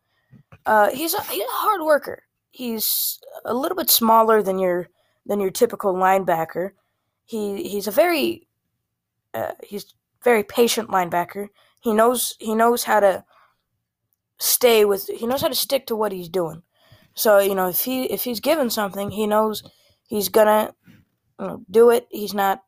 Uh, 0.66 0.90
he's 0.90 1.14
a 1.14 1.22
he's 1.24 1.42
a 1.42 1.52
hard 1.52 1.82
worker. 1.82 2.22
He's 2.50 3.20
a 3.44 3.54
little 3.54 3.76
bit 3.76 3.90
smaller 3.90 4.42
than 4.42 4.58
your 4.58 4.88
than 5.26 5.40
your 5.40 5.50
typical 5.50 5.94
linebacker. 5.94 6.70
He 7.24 7.68
he's 7.68 7.86
a 7.86 7.90
very 7.90 8.46
uh, 9.32 9.52
he's 9.62 9.94
very 10.22 10.44
patient 10.44 10.90
linebacker. 10.90 11.48
He 11.80 11.94
knows 11.94 12.36
he 12.38 12.54
knows 12.54 12.84
how 12.84 13.00
to 13.00 13.24
stay 14.38 14.84
with 14.84 15.06
he 15.08 15.26
knows 15.26 15.42
how 15.42 15.48
to 15.48 15.54
stick 15.54 15.86
to 15.86 15.96
what 15.96 16.12
he's 16.12 16.28
doing. 16.28 16.62
So 17.14 17.38
you 17.38 17.54
know 17.54 17.68
if 17.68 17.80
he 17.80 18.04
if 18.04 18.24
he's 18.24 18.40
given 18.40 18.70
something, 18.70 19.10
he 19.10 19.26
knows 19.26 19.62
he's 20.06 20.28
gonna 20.28 20.74
you 21.40 21.46
know, 21.46 21.64
do 21.70 21.90
it. 21.90 22.06
He's 22.10 22.34
not 22.34 22.62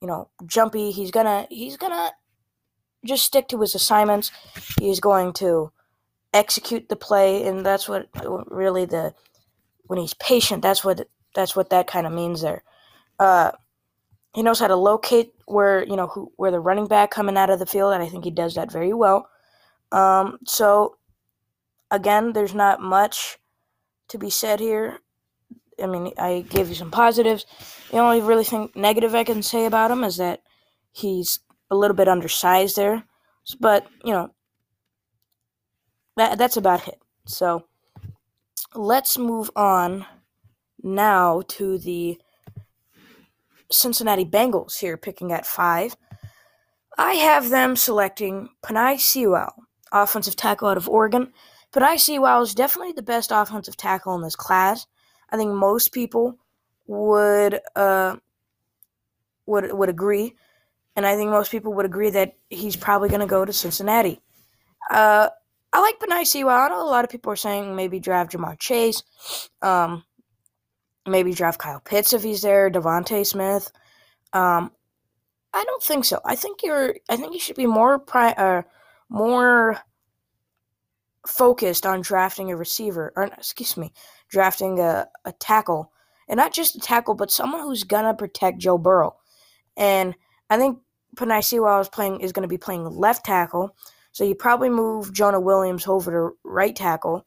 you 0.00 0.08
know 0.08 0.28
jumpy. 0.46 0.90
He's 0.90 1.10
gonna 1.10 1.46
he's 1.50 1.76
gonna 1.76 2.12
just 3.04 3.24
stick 3.24 3.48
to 3.48 3.60
his 3.60 3.74
assignments. 3.74 4.30
He's 4.78 5.00
going 5.00 5.32
to 5.34 5.72
execute 6.34 6.88
the 6.88 6.96
play, 6.96 7.46
and 7.46 7.64
that's 7.64 7.88
what 7.88 8.08
really 8.50 8.84
the 8.84 9.14
when 9.84 9.98
he's 9.98 10.14
patient. 10.14 10.62
That's 10.62 10.84
what 10.84 11.08
that's 11.34 11.56
what 11.56 11.70
that 11.70 11.86
kind 11.86 12.06
of 12.06 12.12
means 12.12 12.42
there. 12.42 12.62
Uh, 13.18 13.52
he 14.34 14.42
knows 14.42 14.60
how 14.60 14.66
to 14.66 14.76
locate 14.76 15.32
where 15.46 15.84
you 15.86 15.96
know 15.96 16.08
who, 16.08 16.30
where 16.36 16.50
the 16.50 16.60
running 16.60 16.86
back 16.86 17.10
coming 17.10 17.36
out 17.36 17.50
of 17.50 17.58
the 17.58 17.66
field, 17.66 17.94
and 17.94 18.02
I 18.02 18.08
think 18.08 18.24
he 18.24 18.30
does 18.30 18.54
that 18.54 18.70
very 18.70 18.92
well. 18.92 19.28
Um, 19.92 20.38
so 20.44 20.98
again, 21.90 22.32
there's 22.32 22.54
not 22.54 22.80
much 22.80 23.38
to 24.08 24.18
be 24.18 24.30
said 24.30 24.60
here. 24.60 24.98
I 25.82 25.86
mean, 25.86 26.12
I 26.18 26.44
gave 26.48 26.68
you 26.68 26.74
some 26.74 26.90
positives. 26.90 27.44
The 27.90 27.98
only 27.98 28.20
really 28.20 28.44
thing 28.44 28.70
negative 28.74 29.14
I 29.14 29.24
can 29.24 29.42
say 29.42 29.66
about 29.66 29.90
him 29.90 30.04
is 30.04 30.16
that 30.16 30.40
he's 30.92 31.40
a 31.70 31.76
little 31.76 31.96
bit 31.96 32.08
undersized 32.08 32.76
there. 32.76 33.04
But 33.60 33.86
you 34.04 34.12
know, 34.12 34.30
that 36.16 36.38
that's 36.38 36.56
about 36.56 36.88
it. 36.88 36.98
So 37.26 37.64
let's 38.74 39.18
move 39.18 39.50
on 39.54 40.06
now 40.82 41.42
to 41.48 41.78
the 41.78 42.18
Cincinnati 43.70 44.24
Bengals 44.24 44.78
here 44.78 44.96
picking 44.96 45.32
at 45.32 45.46
five. 45.46 45.96
I 46.98 47.14
have 47.14 47.50
them 47.50 47.76
selecting 47.76 48.48
Penei 48.62 48.98
Sewell, 48.98 49.52
offensive 49.92 50.36
tackle 50.36 50.68
out 50.68 50.76
of 50.76 50.88
Oregon. 50.88 51.32
Penei 51.76 52.00
Sewell 52.00 52.42
is 52.42 52.54
definitely 52.54 52.92
the 52.92 53.02
best 53.02 53.30
offensive 53.30 53.76
tackle 53.76 54.14
in 54.14 54.22
this 54.22 54.36
class. 54.36 54.86
I 55.30 55.36
think 55.36 55.52
most 55.52 55.92
people 55.92 56.38
would 56.86 57.60
uh, 57.74 58.16
would 59.44 59.72
would 59.72 59.88
agree, 59.90 60.34
and 60.94 61.06
I 61.06 61.16
think 61.16 61.30
most 61.30 61.50
people 61.50 61.74
would 61.74 61.84
agree 61.84 62.10
that 62.10 62.36
he's 62.48 62.76
probably 62.76 63.08
going 63.10 63.20
to 63.20 63.26
go 63.26 63.44
to 63.44 63.52
Cincinnati. 63.52 64.20
Uh, 64.90 65.28
I 65.72 65.80
like 65.80 65.98
Penei 65.98 66.26
Sewell. 66.26 66.56
I 66.56 66.68
know 66.68 66.82
a 66.82 66.88
lot 66.88 67.04
of 67.04 67.10
people 67.10 67.30
are 67.32 67.36
saying 67.36 67.76
maybe 67.76 68.00
draft 68.00 68.32
Ja'Marr 68.32 68.58
Chase. 68.58 69.02
Um, 69.60 70.04
maybe 71.06 71.34
draft 71.34 71.58
Kyle 71.58 71.80
Pitts 71.80 72.14
if 72.14 72.22
he's 72.22 72.40
there, 72.40 72.70
DeVonta 72.70 73.26
Smith. 73.26 73.70
Um, 74.32 74.72
I 75.52 75.64
don't 75.64 75.82
think 75.82 76.06
so. 76.06 76.20
I 76.24 76.36
think 76.36 76.62
you're. 76.62 76.94
I 77.10 77.16
think 77.16 77.34
you 77.34 77.40
should 77.40 77.56
be 77.56 77.66
more 77.66 77.98
pri- 77.98 78.32
uh, 78.32 78.62
more 79.10 79.78
focused 81.26 81.86
on 81.86 82.00
drafting 82.00 82.50
a 82.50 82.56
receiver, 82.56 83.12
or 83.16 83.24
excuse 83.24 83.76
me, 83.76 83.92
drafting 84.28 84.80
a, 84.80 85.06
a 85.24 85.32
tackle, 85.32 85.92
and 86.28 86.38
not 86.38 86.52
just 86.52 86.76
a 86.76 86.80
tackle, 86.80 87.14
but 87.14 87.30
someone 87.30 87.62
who's 87.62 87.84
gonna 87.84 88.14
protect 88.14 88.58
Joe 88.58 88.78
Burrow. 88.78 89.16
And 89.76 90.14
I 90.50 90.56
think 90.56 90.78
Penei 91.16 91.42
Sewell 91.42 91.80
is 91.80 91.88
playing 91.88 92.20
is 92.20 92.32
gonna 92.32 92.48
be 92.48 92.58
playing 92.58 92.84
left 92.84 93.24
tackle, 93.24 93.76
so 94.12 94.24
you 94.24 94.34
probably 94.34 94.70
move 94.70 95.12
Jonah 95.12 95.40
Williams 95.40 95.86
over 95.86 96.10
to 96.10 96.36
right 96.44 96.74
tackle 96.74 97.26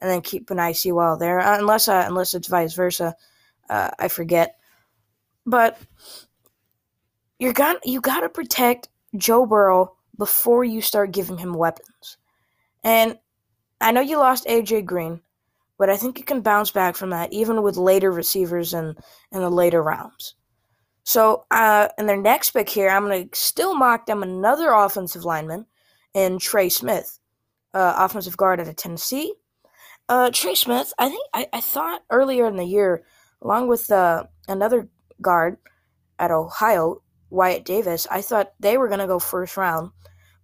and 0.00 0.10
then 0.10 0.22
keep 0.22 0.48
Penei 0.48 0.74
Sewell 0.74 1.18
there, 1.18 1.40
uh, 1.40 1.58
unless 1.58 1.88
uh, 1.88 2.04
unless 2.06 2.34
it's 2.34 2.48
vice 2.48 2.74
versa. 2.74 3.14
Uh, 3.68 3.90
I 3.98 4.08
forget, 4.08 4.56
but 5.46 5.78
you're 7.38 7.52
got 7.52 7.86
you 7.86 8.00
got 8.00 8.20
to 8.20 8.28
protect 8.28 8.88
Joe 9.16 9.46
Burrow 9.46 9.96
before 10.16 10.64
you 10.64 10.80
start 10.80 11.12
giving 11.12 11.38
him 11.38 11.54
weapons. 11.54 12.18
And 12.82 13.18
I 13.80 13.92
know 13.92 14.00
you 14.00 14.18
lost 14.18 14.46
AJ 14.46 14.84
Green, 14.86 15.20
but 15.78 15.90
I 15.90 15.96
think 15.96 16.18
you 16.18 16.24
can 16.24 16.42
bounce 16.42 16.70
back 16.70 16.96
from 16.96 17.10
that 17.10 17.32
even 17.32 17.62
with 17.62 17.76
later 17.76 18.10
receivers 18.10 18.74
in 18.74 18.94
in 19.32 19.40
the 19.40 19.50
later 19.50 19.82
rounds. 19.82 20.34
So, 21.04 21.44
uh, 21.50 21.88
in 21.98 22.06
their 22.06 22.20
next 22.20 22.50
pick 22.50 22.68
here, 22.68 22.88
I'm 22.88 23.06
going 23.06 23.28
to 23.28 23.38
still 23.38 23.74
mock 23.74 24.06
them 24.06 24.22
another 24.22 24.70
offensive 24.70 25.24
lineman 25.24 25.66
in 26.14 26.38
Trey 26.38 26.68
Smith, 26.68 27.18
uh, 27.74 27.94
offensive 27.96 28.36
guard 28.36 28.60
out 28.60 28.68
of 28.68 28.76
Tennessee. 28.76 29.34
Uh, 30.08 30.30
Trey 30.32 30.54
Smith, 30.54 30.92
I 30.98 31.08
think 31.08 31.26
I, 31.32 31.46
I 31.52 31.60
thought 31.60 32.02
earlier 32.10 32.46
in 32.46 32.56
the 32.56 32.64
year, 32.64 33.04
along 33.42 33.68
with 33.68 33.90
uh, 33.90 34.24
another 34.48 34.88
guard 35.22 35.56
at 36.18 36.30
Ohio, 36.30 37.02
Wyatt 37.30 37.64
Davis, 37.64 38.06
I 38.10 38.20
thought 38.20 38.52
they 38.60 38.76
were 38.76 38.88
going 38.88 39.00
to 39.00 39.06
go 39.06 39.18
first 39.18 39.56
round, 39.56 39.90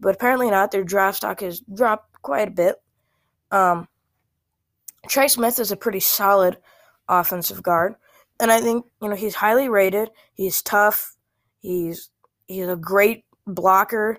but 0.01 0.15
apparently 0.15 0.51
not. 0.51 0.71
Their 0.71 0.85
draft 0.85 1.19
stock 1.19 1.41
has 1.41 1.61
dropped 1.61 2.23
quite 2.23 2.49
a 2.49 2.53
bit. 2.53 2.77
Um, 3.51 3.89
Trey 5.09 5.29
Smith 5.29 5.59
is 5.59 5.73
a 5.73 5.77
pretty 5.77 6.01
solid 6.01 6.59
offensive 7.09 7.63
guard, 7.63 7.95
and 8.41 8.51
I 8.51 8.61
think 8.61 8.87
you 9.01 9.09
know 9.09 9.17
he's 9.17 9.37
highly 9.37 9.69
rated. 9.69 10.11
He's 10.35 10.63
tough. 10.63 11.17
He's 11.59 12.11
he's 12.49 12.69
a 12.69 12.77
great 12.77 13.25
blocker. 13.47 14.19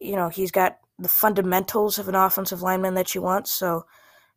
You 0.00 0.16
know 0.16 0.28
he's 0.28 0.50
got 0.50 0.78
the 0.98 1.08
fundamentals 1.08 1.98
of 1.98 2.08
an 2.08 2.14
offensive 2.14 2.62
lineman 2.62 2.94
that 2.94 3.14
you 3.14 3.22
want. 3.22 3.46
So 3.48 3.86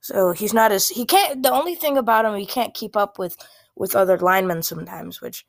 so 0.01 0.31
he's 0.31 0.53
not 0.53 0.71
as 0.71 0.89
he 0.89 1.05
can't. 1.05 1.43
The 1.43 1.51
only 1.51 1.75
thing 1.75 1.97
about 1.97 2.25
him, 2.25 2.35
he 2.35 2.45
can't 2.45 2.73
keep 2.73 2.95
up 2.95 3.19
with 3.19 3.37
with 3.75 3.95
other 3.95 4.17
linemen 4.17 4.61
sometimes, 4.61 5.21
which 5.21 5.45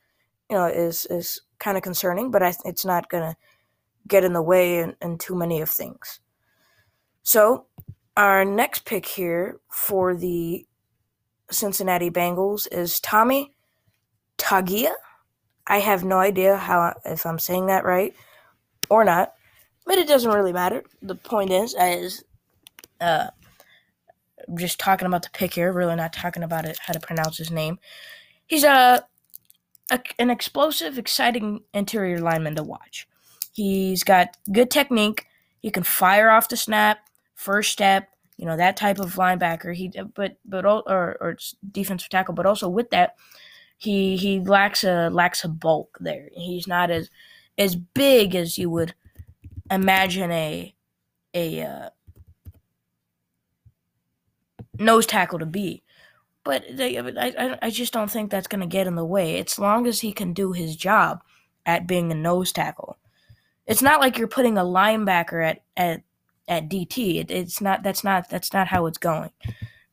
you 0.48 0.56
know 0.56 0.66
is 0.66 1.06
is 1.06 1.42
kind 1.58 1.76
of 1.76 1.82
concerning. 1.82 2.30
But 2.30 2.42
I, 2.42 2.54
it's 2.64 2.84
not 2.84 3.08
gonna 3.08 3.36
get 4.08 4.24
in 4.24 4.32
the 4.32 4.42
way 4.42 4.78
in, 4.78 4.96
in 5.00 5.18
too 5.18 5.36
many 5.36 5.60
of 5.60 5.68
things. 5.68 6.20
So 7.22 7.66
our 8.20 8.44
next 8.44 8.84
pick 8.84 9.06
here 9.06 9.60
for 9.70 10.14
the 10.14 10.66
Cincinnati 11.50 12.10
Bengals 12.10 12.68
is 12.70 13.00
Tommy 13.00 13.54
Togiai. 14.36 14.92
I 15.66 15.78
have 15.78 16.04
no 16.04 16.18
idea 16.18 16.58
how 16.58 16.92
if 17.06 17.24
I'm 17.24 17.38
saying 17.38 17.68
that 17.68 17.86
right 17.86 18.14
or 18.90 19.04
not, 19.04 19.32
but 19.86 19.96
it 19.96 20.06
doesn't 20.06 20.30
really 20.30 20.52
matter. 20.52 20.84
The 21.00 21.14
point 21.14 21.50
is, 21.50 21.74
is 21.80 22.22
uh, 23.00 23.28
just 24.54 24.78
talking 24.78 25.06
about 25.06 25.22
the 25.22 25.30
pick 25.32 25.54
here, 25.54 25.72
really 25.72 25.96
not 25.96 26.12
talking 26.12 26.42
about 26.42 26.66
it, 26.66 26.78
how 26.78 26.92
to 26.92 27.00
pronounce 27.00 27.38
his 27.38 27.50
name. 27.50 27.78
He's 28.46 28.64
a, 28.64 29.02
a 29.90 30.00
an 30.18 30.28
explosive, 30.28 30.98
exciting 30.98 31.62
interior 31.72 32.18
lineman 32.18 32.56
to 32.56 32.64
watch. 32.64 33.08
He's 33.54 34.04
got 34.04 34.36
good 34.52 34.70
technique. 34.70 35.24
He 35.60 35.70
can 35.70 35.84
fire 35.84 36.28
off 36.28 36.50
the 36.50 36.58
snap, 36.58 36.98
first 37.40 37.72
step, 37.72 38.10
you 38.36 38.44
know 38.46 38.56
that 38.56 38.76
type 38.76 38.98
of 38.98 39.14
linebacker. 39.14 39.74
He 39.74 39.90
but 40.14 40.36
but 40.44 40.64
or 40.64 40.82
or 40.86 41.36
defensive 41.70 42.08
tackle, 42.10 42.34
but 42.34 42.46
also 42.46 42.68
with 42.68 42.90
that, 42.90 43.16
he 43.78 44.16
he 44.16 44.40
lacks 44.40 44.84
a 44.84 45.08
lacks 45.10 45.44
a 45.44 45.48
bulk 45.48 45.98
there. 46.00 46.28
He's 46.34 46.66
not 46.66 46.90
as 46.90 47.10
as 47.58 47.76
big 47.76 48.34
as 48.34 48.58
you 48.58 48.70
would 48.70 48.94
imagine 49.70 50.30
a 50.30 50.74
a 51.34 51.62
uh, 51.62 51.90
nose 54.78 55.06
tackle 55.06 55.38
to 55.38 55.46
be. 55.46 55.82
But 56.42 56.64
they, 56.70 56.98
I, 56.98 57.58
I 57.60 57.70
just 57.70 57.92
don't 57.92 58.10
think 58.10 58.30
that's 58.30 58.48
going 58.48 58.62
to 58.62 58.66
get 58.66 58.86
in 58.86 58.94
the 58.94 59.04
way. 59.04 59.38
As 59.38 59.58
long 59.58 59.86
as 59.86 60.00
he 60.00 60.12
can 60.12 60.32
do 60.32 60.52
his 60.52 60.74
job 60.74 61.22
at 61.66 61.86
being 61.86 62.10
a 62.10 62.14
nose 62.14 62.50
tackle. 62.50 62.96
It's 63.66 63.82
not 63.82 64.00
like 64.00 64.16
you're 64.16 64.26
putting 64.26 64.56
a 64.56 64.62
linebacker 64.62 65.46
at, 65.46 65.62
at 65.76 66.02
at 66.50 66.68
DT. 66.68 67.20
It, 67.20 67.30
it's 67.30 67.62
not. 67.62 67.82
That's 67.82 68.04
not. 68.04 68.28
That's 68.28 68.52
not 68.52 68.68
how 68.68 68.84
it's 68.84 68.98
going. 68.98 69.30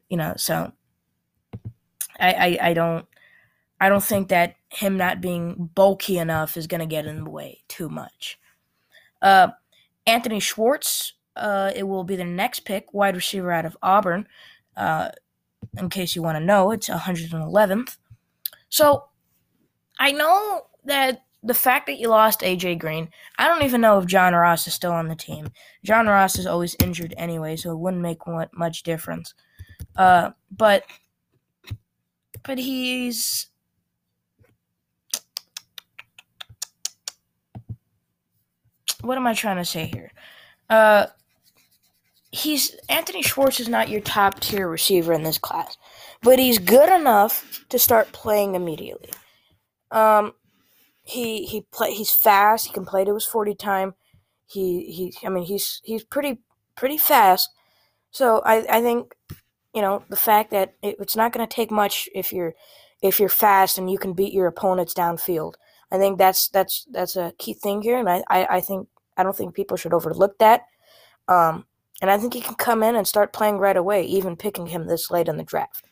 You 0.10 0.18
know. 0.18 0.34
So 0.36 0.74
I, 2.20 2.34
I 2.34 2.70
I 2.70 2.74
don't 2.74 3.06
I 3.80 3.88
don't 3.88 4.04
think 4.04 4.28
that 4.30 4.56
him 4.70 4.98
not 4.98 5.22
being 5.22 5.70
bulky 5.76 6.18
enough 6.18 6.58
is 6.58 6.68
going 6.68 6.82
to 6.82 6.86
get 6.86 7.06
in 7.06 7.24
the 7.24 7.30
way 7.30 7.62
too 7.70 7.88
much. 7.88 8.40
Uh, 9.22 9.50
Anthony 10.06 10.40
Schwartz. 10.40 11.14
Uh, 11.36 11.72
it 11.76 11.84
will 11.84 12.04
be 12.04 12.16
the 12.16 12.24
next 12.24 12.62
pick, 12.62 12.92
wide 12.96 13.16
receiver 13.16 13.52
out 13.52 13.64
of 13.64 13.78
Auburn. 13.84 14.28
Uh, 14.76 15.10
in 15.78 15.88
case 15.88 16.16
you 16.16 16.24
want 16.24 16.36
to 16.36 16.44
know, 16.44 16.72
it's 16.72 16.90
111th. 16.90 17.98
So 18.70 19.06
I 20.00 20.12
know 20.12 20.66
that 20.86 21.27
the 21.48 21.54
fact 21.54 21.88
that 21.88 21.98
you 21.98 22.10
lost 22.10 22.42
AJ 22.42 22.78
Green, 22.80 23.10
I 23.40 23.48
don't 23.48 23.64
even 23.64 23.80
know 23.80 23.98
if 23.98 24.06
John 24.06 24.34
Ross 24.34 24.68
is 24.68 24.74
still 24.74 24.92
on 24.92 25.08
the 25.08 25.16
team. 25.16 25.48
John 25.84 26.08
Ross 26.08 26.38
is 26.38 26.46
always 26.46 26.76
injured 26.84 27.14
anyway, 27.18 27.56
so 27.56 27.72
it 27.72 27.80
wouldn't 27.80 28.02
make 28.04 28.20
much 28.54 28.84
difference. 28.84 29.34
Uh, 29.96 30.32
but 30.52 30.84
but 32.44 32.58
he's 32.58 33.48
what 39.02 39.18
am 39.18 39.26
I 39.26 39.34
trying 39.34 39.58
to 39.58 39.66
say 39.66 39.86
here? 39.86 40.12
Uh, 40.70 41.06
he's 42.32 42.76
Anthony 42.90 43.22
Schwartz 43.22 43.62
is 43.62 43.70
not 43.70 43.88
your 43.88 44.02
top 44.02 44.42
tier 44.42 44.68
receiver 44.68 45.14
in 45.14 45.24
this 45.24 45.38
class, 45.38 45.78
but 46.22 46.40
he's 46.40 46.60
good 46.60 46.94
enough 46.94 47.64
to 47.70 47.80
start 47.80 48.12
playing 48.12 48.56
immediately. 48.56 49.12
Um, 49.92 50.34
he 51.08 51.46
he 51.46 51.62
play 51.72 51.94
he's 51.94 52.12
fast. 52.12 52.68
He 52.68 52.74
can 52.74 52.86
play 52.86 53.06
to 53.06 53.14
his 53.14 53.26
forty 53.26 53.56
time. 53.56 53.96
He 54.46 54.92
he. 54.92 55.26
I 55.26 55.30
mean 55.30 55.46
he's 55.46 55.82
he's 55.84 56.04
pretty 56.04 56.40
pretty 56.76 56.98
fast. 56.98 57.50
So 58.12 58.42
I 58.46 58.78
I 58.78 58.82
think 58.82 59.16
you 59.74 59.82
know 59.82 60.04
the 60.10 60.16
fact 60.16 60.52
that 60.52 60.76
it, 60.82 60.98
it's 61.00 61.16
not 61.16 61.32
going 61.34 61.48
to 61.48 61.56
take 61.56 61.72
much 61.72 62.10
if 62.14 62.34
you're 62.34 62.54
if 63.02 63.20
you're 63.20 63.30
fast 63.30 63.78
and 63.78 63.90
you 63.90 63.98
can 63.98 64.14
beat 64.14 64.34
your 64.34 64.48
opponents 64.48 64.94
downfield. 64.94 65.54
I 65.92 65.98
think 65.98 66.18
that's 66.18 66.50
that's 66.50 66.86
that's 66.92 67.16
a 67.16 67.34
key 67.38 67.54
thing 67.54 67.82
here, 67.82 67.98
and 67.98 68.10
I 68.10 68.24
I, 68.30 68.58
I 68.58 68.62
think 68.62 68.90
I 69.16 69.24
don't 69.24 69.36
think 69.36 69.56
people 69.56 69.78
should 69.78 69.94
overlook 69.94 70.38
that. 70.40 70.64
Um, 71.28 71.66
and 72.02 72.12
I 72.12 72.18
think 72.18 72.34
he 72.34 72.42
can 72.42 72.56
come 72.56 72.84
in 72.84 72.96
and 72.96 73.08
start 73.08 73.34
playing 73.34 73.58
right 73.58 73.76
away, 73.78 74.04
even 74.04 74.36
picking 74.36 74.68
him 74.68 74.88
this 74.88 75.10
late 75.10 75.28
in 75.28 75.38
the 75.38 75.44
draft. 75.44 75.86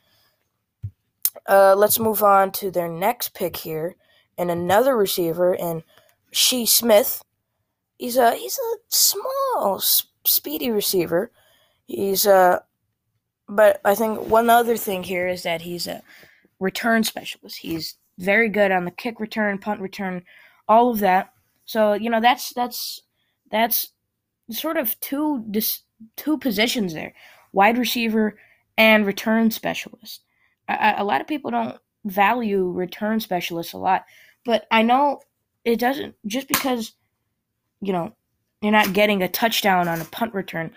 Uh, 1.47 1.75
let's 1.75 1.99
move 1.99 2.23
on 2.23 2.51
to 2.51 2.71
their 2.71 2.87
next 2.87 3.33
pick 3.33 3.57
here, 3.57 3.95
and 4.37 4.51
another 4.51 4.95
receiver 4.95 5.53
in 5.53 5.83
Shi 6.31 6.65
Smith. 6.65 7.23
He's 7.97 8.17
a 8.17 8.35
he's 8.35 8.57
a 8.57 8.75
small, 8.89 9.81
speedy 10.25 10.71
receiver. 10.71 11.31
He's 11.87 12.25
a, 12.25 12.33
uh, 12.33 12.59
but 13.47 13.79
I 13.85 13.95
think 13.95 14.27
one 14.27 14.49
other 14.49 14.75
thing 14.75 15.03
here 15.03 15.27
is 15.27 15.43
that 15.43 15.61
he's 15.61 15.87
a 15.87 16.01
return 16.59 17.03
specialist. 17.03 17.57
He's 17.57 17.95
very 18.17 18.49
good 18.49 18.71
on 18.71 18.85
the 18.85 18.91
kick 18.91 19.19
return, 19.19 19.59
punt 19.59 19.81
return, 19.81 20.23
all 20.67 20.89
of 20.89 20.99
that. 20.99 21.31
So 21.65 21.93
you 21.93 22.09
know 22.09 22.19
that's 22.19 22.53
that's 22.53 23.01
that's 23.51 23.91
sort 24.49 24.77
of 24.77 24.99
two 24.99 25.45
dis- 25.51 25.83
two 26.15 26.37
positions 26.37 26.93
there, 26.93 27.13
wide 27.53 27.77
receiver 27.77 28.37
and 28.77 29.05
return 29.05 29.51
specialist. 29.51 30.21
A 30.67 31.03
lot 31.03 31.21
of 31.21 31.27
people 31.27 31.51
don't 31.51 31.77
value 32.05 32.71
return 32.71 33.19
specialists 33.19 33.73
a 33.73 33.77
lot, 33.77 34.05
but 34.45 34.65
I 34.71 34.83
know 34.83 35.21
it 35.65 35.79
doesn't 35.79 36.15
just 36.25 36.47
because 36.47 36.93
you 37.81 37.91
know 37.91 38.13
you're 38.61 38.71
not 38.71 38.93
getting 38.93 39.21
a 39.21 39.27
touchdown 39.27 39.87
on 39.87 40.01
a 40.01 40.05
punt 40.05 40.33
return 40.33 40.71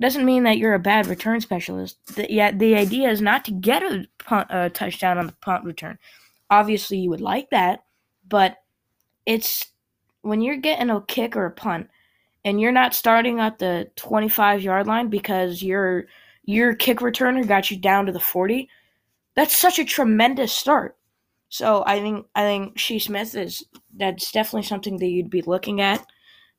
doesn't 0.00 0.24
mean 0.24 0.42
that 0.42 0.58
you're 0.58 0.74
a 0.74 0.80
bad 0.80 1.06
return 1.06 1.40
specialist. 1.40 1.98
The, 2.16 2.26
the 2.56 2.74
idea 2.74 3.10
is 3.10 3.20
not 3.20 3.44
to 3.44 3.52
get 3.52 3.82
a, 3.82 4.06
punt, 4.18 4.48
a 4.50 4.68
touchdown 4.68 5.18
on 5.18 5.26
the 5.26 5.36
punt 5.40 5.64
return. 5.64 5.98
Obviously, 6.50 6.98
you 6.98 7.10
would 7.10 7.20
like 7.20 7.50
that, 7.50 7.84
but 8.28 8.56
it's 9.24 9.66
when 10.22 10.40
you're 10.40 10.56
getting 10.56 10.90
a 10.90 11.00
kick 11.02 11.36
or 11.36 11.46
a 11.46 11.50
punt 11.50 11.88
and 12.44 12.60
you're 12.60 12.72
not 12.72 12.94
starting 12.94 13.40
at 13.40 13.58
the 13.58 13.90
25 13.96 14.62
yard 14.62 14.86
line 14.86 15.08
because 15.08 15.62
your 15.62 16.06
your 16.44 16.74
kick 16.74 16.98
returner 16.98 17.46
got 17.46 17.70
you 17.70 17.76
down 17.76 18.06
to 18.06 18.12
the 18.12 18.20
40 18.20 18.68
that's 19.34 19.56
such 19.56 19.78
a 19.78 19.84
tremendous 19.84 20.52
start 20.52 20.96
so 21.54 21.84
i 21.86 22.00
think 22.00 22.26
i 22.34 22.42
think 22.42 22.76
Shi 22.76 22.98
Smith 22.98 23.36
is 23.36 23.64
that's 23.96 24.32
definitely 24.32 24.66
something 24.66 24.98
that 24.98 25.06
you'd 25.06 25.30
be 25.30 25.42
looking 25.42 25.80
at 25.80 26.04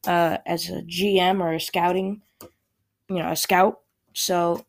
uh, 0.08 0.38
as 0.45 0.69
a 0.69 0.84
gm 0.84 1.41
or 1.41 1.53
a 1.53 1.60
scouting 1.60 2.21
you 3.10 3.17
know 3.17 3.31
a 3.31 3.36
scout 3.36 3.81
so 4.13 4.65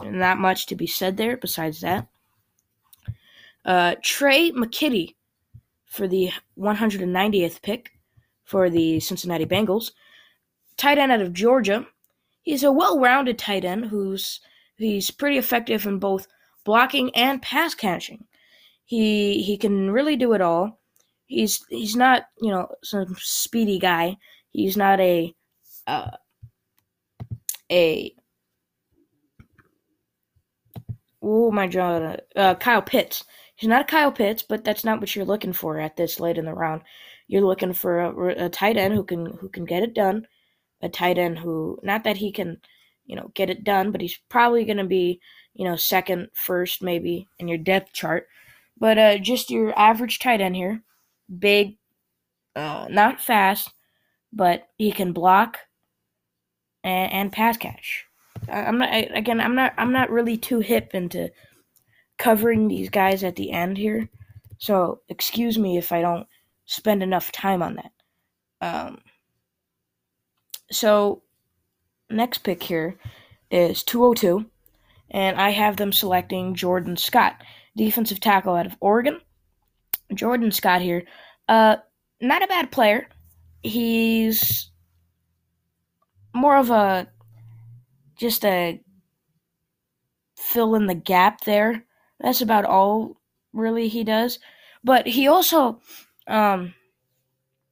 not 0.00 0.38
much 0.38 0.66
to 0.66 0.76
be 0.76 0.86
said 0.86 1.16
there 1.16 1.36
besides 1.36 1.80
that 1.80 2.06
uh, 3.64 3.96
Tre' 4.00 4.52
McKitty 4.52 5.16
for 5.86 6.06
the 6.06 6.30
190th 6.56 7.62
pick 7.62 7.98
for 8.44 8.70
the 8.70 9.00
Cincinnati 9.00 9.44
Bengals 9.44 9.90
tight 10.76 10.98
end 10.98 11.10
out 11.10 11.20
of 11.20 11.32
Georgia. 11.32 11.84
He's 12.42 12.62
a 12.62 12.70
well-rounded 12.70 13.38
tight 13.38 13.64
end 13.64 13.86
who's 13.86 14.40
he's 14.76 15.10
pretty 15.10 15.36
effective 15.36 15.84
in 15.84 15.98
both 15.98 16.28
blocking 16.64 17.10
and 17.16 17.42
pass 17.42 17.74
catching. 17.74 18.25
He 18.86 19.42
he 19.42 19.56
can 19.58 19.90
really 19.90 20.16
do 20.16 20.32
it 20.32 20.40
all. 20.40 20.80
He's 21.26 21.64
he's 21.68 21.96
not 21.96 22.24
you 22.40 22.50
know 22.50 22.68
some 22.82 23.16
speedy 23.18 23.78
guy. 23.78 24.16
He's 24.50 24.76
not 24.76 25.00
a 25.00 25.34
uh, 25.86 26.10
a 27.70 28.14
oh 31.22 31.50
my 31.50 31.66
god 31.66 32.22
uh, 32.34 32.54
Kyle 32.54 32.82
Pitts. 32.82 33.24
He's 33.56 33.68
not 33.68 33.82
a 33.82 33.84
Kyle 33.84 34.12
Pitts, 34.12 34.42
but 34.42 34.64
that's 34.64 34.84
not 34.84 35.00
what 35.00 35.14
you're 35.14 35.24
looking 35.24 35.52
for 35.52 35.78
at 35.80 35.96
this 35.96 36.20
late 36.20 36.38
in 36.38 36.44
the 36.44 36.54
round. 36.54 36.82
You're 37.28 37.42
looking 37.42 37.72
for 37.72 38.00
a, 38.00 38.46
a 38.46 38.48
tight 38.48 38.76
end 38.76 38.94
who 38.94 39.04
can 39.04 39.26
who 39.26 39.48
can 39.48 39.64
get 39.64 39.82
it 39.82 39.94
done 39.94 40.26
a 40.82 40.88
tight 40.88 41.18
end 41.18 41.38
who, 41.38 41.78
not 41.82 42.04
that 42.04 42.16
he 42.16 42.32
can, 42.32 42.60
you 43.06 43.16
know, 43.16 43.30
get 43.34 43.50
it 43.50 43.64
done, 43.64 43.92
but 43.92 44.00
he's 44.00 44.18
probably 44.28 44.64
going 44.64 44.76
to 44.78 44.84
be, 44.84 45.20
you 45.54 45.64
know, 45.64 45.76
second, 45.76 46.28
first, 46.34 46.82
maybe 46.82 47.26
in 47.38 47.48
your 47.48 47.58
depth 47.58 47.92
chart. 47.92 48.26
But 48.78 48.98
uh, 48.98 49.18
just 49.18 49.50
your 49.50 49.76
average 49.78 50.18
tight 50.18 50.40
end 50.40 50.56
here, 50.56 50.82
big, 51.38 51.78
uh, 52.54 52.86
not 52.90 53.20
fast, 53.20 53.70
but 54.32 54.68
he 54.76 54.92
can 54.92 55.12
block 55.12 55.58
and, 56.84 57.12
and 57.12 57.32
pass 57.32 57.56
catch. 57.56 58.04
I'm 58.48 58.78
not 58.78 58.90
I, 58.90 58.98
again. 59.14 59.40
I'm 59.40 59.54
not. 59.54 59.72
I'm 59.76 59.92
not 59.92 60.10
really 60.10 60.36
too 60.36 60.60
hip 60.60 60.94
into 60.94 61.30
covering 62.18 62.68
these 62.68 62.90
guys 62.90 63.24
at 63.24 63.36
the 63.36 63.50
end 63.50 63.76
here, 63.76 64.08
so 64.58 65.00
excuse 65.08 65.58
me 65.58 65.78
if 65.78 65.92
I 65.92 66.00
don't 66.00 66.26
spend 66.66 67.02
enough 67.02 67.32
time 67.32 67.62
on 67.62 67.76
that. 67.76 67.92
Um, 68.60 68.98
so, 70.70 71.22
next 72.10 72.38
pick 72.38 72.62
here 72.62 72.98
is 73.50 73.82
202, 73.82 74.46
and 75.10 75.40
I 75.40 75.50
have 75.50 75.76
them 75.76 75.92
selecting 75.92 76.54
Jordan 76.54 76.96
Scott, 76.96 77.42
defensive 77.76 78.20
tackle 78.20 78.54
out 78.54 78.66
of 78.66 78.76
Oregon. 78.80 79.20
Jordan 80.14 80.52
Scott 80.52 80.80
here, 80.82 81.04
uh, 81.48 81.76
not 82.20 82.42
a 82.42 82.46
bad 82.46 82.70
player. 82.70 83.08
He's 83.62 84.70
more 86.32 86.56
of 86.56 86.70
a 86.70 87.08
just 88.16 88.44
a 88.44 88.80
fill 90.36 90.74
in 90.76 90.86
the 90.86 90.94
gap 90.94 91.42
there. 91.42 91.84
That's 92.20 92.40
about 92.40 92.64
all 92.64 93.20
really 93.52 93.88
he 93.88 94.04
does. 94.04 94.38
But 94.84 95.06
he 95.06 95.26
also 95.26 95.80
um, 96.28 96.72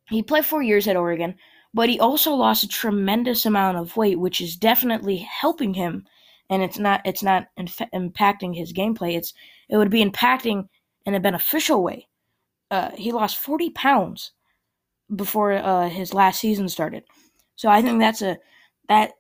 he 0.09 0.23
played 0.23 0.45
four 0.45 0.63
years 0.63 0.89
at 0.89 0.97
Oregon 0.97 1.37
but 1.75 1.89
he 1.89 1.99
also 1.99 2.33
lost 2.33 2.63
a 2.63 2.69
tremendous 2.69 3.45
amount 3.45 3.77
of 3.77 3.97
weight, 3.97 4.19
which 4.19 4.41
is 4.41 4.57
definitely 4.57 5.17
helping 5.17 5.75
him. 5.75 6.07
And 6.49 6.63
it's 6.63 6.79
not 6.79 7.03
it's 7.05 7.23
not 7.23 7.49
inf- 7.57 7.91
impacting 7.93 8.57
his 8.57 8.73
gameplay. 8.73 9.17
It's 9.17 9.35
it 9.69 9.77
would 9.77 9.91
be 9.91 10.05
impacting 10.05 10.69
in 11.07 11.15
a 11.15 11.21
beneficial 11.21 11.83
way. 11.83 12.09
Uh, 12.71 12.91
he 12.97 13.13
lost 13.13 13.39
40 13.39 13.71
pounds 13.71 14.33
before 15.15 15.53
uh, 15.53 15.89
his 15.89 16.15
last 16.15 16.41
season 16.41 16.69
started. 16.69 17.05
So 17.57 17.69
I 17.69 17.83
think 17.83 18.01
that's 18.01 18.23
a 18.23 18.37
that 18.89 19.13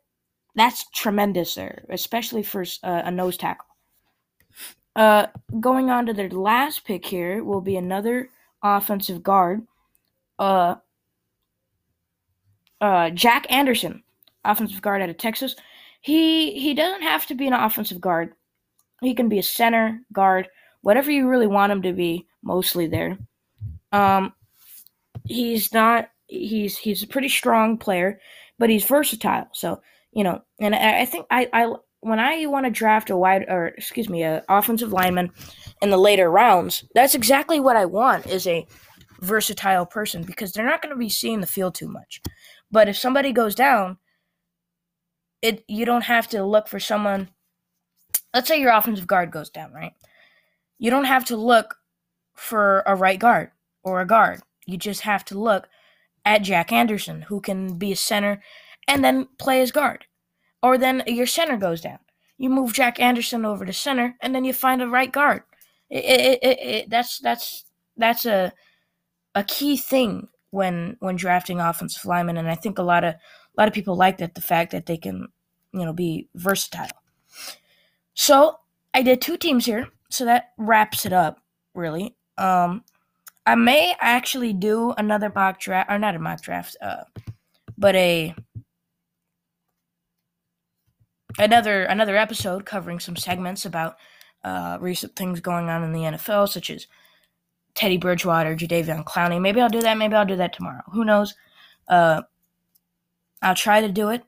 that's 0.55 0.89
tremendous 0.91 1.55
there, 1.55 1.85
especially 1.89 2.43
for 2.43 2.63
uh, 2.83 3.03
a 3.05 3.11
nose 3.11 3.37
tackle. 3.37 3.67
Uh, 4.97 5.27
going 5.61 5.91
on 5.91 6.07
to 6.07 6.15
their 6.15 6.31
last 6.31 6.85
pick 6.85 7.05
here 7.05 7.43
will 7.43 7.61
be 7.61 7.77
another 7.77 8.31
offensive 8.63 9.23
guard. 9.23 9.63
Uh, 10.39 10.77
uh, 12.81 13.11
Jack 13.11 13.47
Anderson, 13.51 14.03
offensive 14.45 14.83
guard 14.83 15.03
out 15.03 15.09
of 15.09 15.19
Texas. 15.19 15.57
He 16.01 16.59
he 16.59 16.75
doesn't 16.75 17.03
have 17.03 17.27
to 17.27 17.35
be 17.35 17.47
an 17.47 17.53
offensive 17.53 18.01
guard. 18.01 18.35
He 19.05 19.15
can 19.15 19.29
be 19.29 19.39
a 19.39 19.43
center 19.43 20.01
guard, 20.13 20.49
whatever 20.83 21.11
you 21.11 21.29
really 21.29 21.47
want 21.47 21.73
him 21.73 21.83
to 21.83 21.93
be. 21.93 22.27
Mostly 22.43 22.87
there. 22.87 23.19
Um, 23.93 24.35
he's 25.25 25.73
not. 25.73 26.11
He's 26.27 26.77
he's 26.77 27.03
a 27.03 27.07
pretty 27.07 27.29
strong 27.29 27.79
player, 27.79 28.21
but 28.59 28.71
he's 28.71 28.85
versatile. 28.85 29.49
So 29.53 29.81
you 30.13 30.25
know, 30.25 30.43
and 30.61 30.75
I, 30.75 31.03
I 31.03 31.05
think 31.07 31.27
I, 31.31 31.49
I 31.53 31.75
when 32.01 32.21
I 32.21 32.45
want 32.47 32.67
to 32.67 32.71
draft 32.71 33.11
a 33.11 33.17
wide 33.17 33.47
or 33.49 33.69
excuse 33.69 34.09
me, 34.09 34.23
a 34.23 34.45
offensive 34.49 34.93
lineman 34.93 35.31
in 35.81 35.91
the 35.91 35.97
later 35.97 36.31
rounds, 36.31 36.85
that's 36.95 37.15
exactly 37.15 37.61
what 37.61 37.77
I 37.77 37.87
want 37.87 38.27
is 38.27 38.47
a 38.47 38.67
versatile 39.21 39.87
person 39.87 40.23
because 40.23 40.53
they're 40.53 40.67
not 40.67 40.83
going 40.83 40.95
to 40.95 40.99
be 40.99 41.09
seeing 41.09 41.41
the 41.41 41.47
field 41.47 41.75
too 41.75 41.89
much. 41.89 42.21
But 42.71 42.89
if 42.89 42.99
somebody 42.99 43.33
goes 43.33 43.55
down, 43.55 43.99
it 45.41 45.65
you 45.67 45.85
don't 45.85 46.05
have 46.05 46.29
to 46.29 46.45
look 46.45 46.69
for 46.69 46.79
someone. 46.81 47.31
Let's 48.35 48.49
say 48.49 48.61
your 48.61 48.73
offensive 48.73 49.07
guard 49.07 49.31
goes 49.31 49.49
down, 49.49 49.73
right? 49.73 49.93
You 50.79 50.91
don't 50.91 51.05
have 51.05 51.25
to 51.27 51.37
look 51.37 51.77
for 52.35 52.83
a 52.87 52.97
right 52.97 53.19
guard 53.19 53.53
or 53.85 54.01
a 54.01 54.07
guard. 54.07 54.41
You 54.67 54.77
just 54.77 55.03
have 55.03 55.25
to 55.27 55.39
look 55.39 55.69
at 56.25 56.43
Jack 56.43 56.73
Anderson, 56.73 57.23
who 57.23 57.41
can 57.41 57.79
be 57.79 57.93
a 57.93 57.97
center 57.97 58.43
and 58.89 59.05
then 59.05 59.29
play 59.39 59.63
as 59.63 59.71
guard. 59.71 60.07
Or 60.63 60.79
then 60.79 61.03
your 61.07 61.27
center 61.27 61.57
goes 61.57 61.81
down. 61.81 61.99
You 62.39 62.51
move 62.51 62.73
Jack 62.73 62.99
Anderson 62.99 63.45
over 63.45 63.65
to 63.65 63.73
center, 63.73 64.17
and 64.21 64.35
then 64.35 64.45
you 64.45 64.53
find 64.53 64.83
a 64.83 64.89
right 64.89 65.13
guard. 65.13 65.43
It, 65.89 66.41
it, 66.43 66.59
it, 66.59 66.91
that's 66.91 67.19
that's 67.21 67.65
that's 67.97 68.27
a 68.27 68.53
a 69.35 69.45
key 69.45 69.77
thing 69.77 70.29
when 70.51 70.97
when 71.01 71.17
drafting 71.17 71.61
offensive 71.61 72.05
linemen, 72.05 72.37
and 72.37 72.51
I 72.51 72.57
think 72.57 72.79
a 72.79 72.83
lot 72.83 73.05
of 73.05 73.15
a 73.15 73.19
lot 73.57 73.69
of 73.69 73.75
people 73.75 73.97
like 73.97 74.19
that 74.19 74.35
the 74.35 74.41
fact 74.41 74.73
that 74.73 74.87
they 74.87 74.97
can 74.97 75.29
you 75.73 75.85
know 75.85 75.93
be 75.93 76.29
versatile. 76.35 76.89
So 78.15 78.59
I 78.95 79.03
did 79.03 79.21
two 79.21 79.37
teams 79.37 79.67
here, 79.67 79.89
so 80.11 80.25
that 80.25 80.51
wraps 80.57 81.05
it 81.05 81.13
up 81.13 81.41
really. 81.75 82.17
Um, 82.39 82.85
I 83.47 83.55
may 83.55 83.95
actually 84.01 84.53
do 84.53 84.95
another 84.97 85.31
mock 85.35 85.61
draft, 85.61 85.91
or 85.91 85.99
not 85.99 86.15
a 86.15 86.19
mock 86.19 86.41
draft, 86.41 86.77
uh, 86.81 87.05
but 87.77 87.95
a 87.95 88.35
another 91.39 91.85
another 91.85 92.17
episode 92.17 92.65
covering 92.65 93.01
some 93.01 93.17
segments 93.17 93.67
about 93.67 93.97
uh, 94.45 94.79
recent 94.81 95.15
things 95.17 95.41
going 95.41 95.69
on 95.69 95.83
in 95.83 95.93
the 95.93 96.01
NFL, 96.01 96.49
such 96.49 96.71
as 96.71 96.87
Teddy 97.75 97.99
Bridgewater, 97.99 98.57
Jadeveon 98.57 99.05
Clowney. 99.05 99.41
Maybe 99.41 99.61
I'll 99.61 99.69
do 99.69 99.81
that. 99.81 99.99
Maybe 99.99 100.15
I'll 100.15 100.25
do 100.25 100.37
that 100.37 100.53
tomorrow. 100.53 100.83
Who 100.93 101.05
knows? 101.05 101.35
Uh, 101.89 102.23
I'll 103.43 103.55
try 103.55 103.81
to 103.81 103.91
do 103.91 104.11
it. 104.11 104.23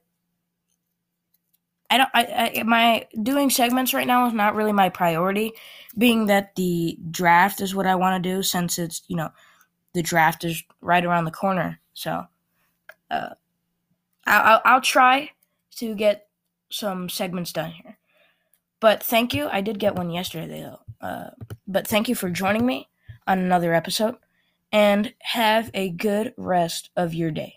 I 1.90 1.98
don't. 1.98 2.10
I, 2.14 2.52
I 2.58 2.62
my 2.64 3.06
doing 3.22 3.50
segments 3.50 3.94
right 3.94 4.06
now 4.06 4.26
is 4.26 4.32
not 4.32 4.54
really 4.54 4.72
my 4.72 4.88
priority, 4.88 5.52
being 5.96 6.26
that 6.26 6.56
the 6.56 6.98
draft 7.10 7.60
is 7.60 7.74
what 7.74 7.86
I 7.86 7.94
want 7.94 8.22
to 8.22 8.28
do 8.28 8.42
since 8.42 8.78
it's 8.78 9.02
you 9.08 9.16
know 9.16 9.30
the 9.94 10.02
draft 10.02 10.44
is 10.44 10.62
right 10.80 11.04
around 11.04 11.24
the 11.24 11.30
corner. 11.30 11.80
So, 11.94 12.24
uh, 13.10 13.30
I'll, 14.26 14.60
I'll 14.64 14.80
try 14.80 15.30
to 15.76 15.94
get 15.94 16.28
some 16.70 17.08
segments 17.08 17.52
done 17.52 17.70
here. 17.70 17.98
But 18.80 19.02
thank 19.02 19.32
you. 19.34 19.48
I 19.48 19.60
did 19.60 19.78
get 19.78 19.94
one 19.94 20.10
yesterday 20.10 20.60
though. 20.60 20.80
Uh, 21.06 21.30
but 21.66 21.86
thank 21.86 22.08
you 22.08 22.14
for 22.14 22.30
joining 22.30 22.66
me 22.66 22.88
on 23.26 23.38
another 23.38 23.74
episode, 23.74 24.16
and 24.72 25.14
have 25.20 25.70
a 25.74 25.90
good 25.90 26.34
rest 26.36 26.90
of 26.96 27.14
your 27.14 27.30
day. 27.30 27.55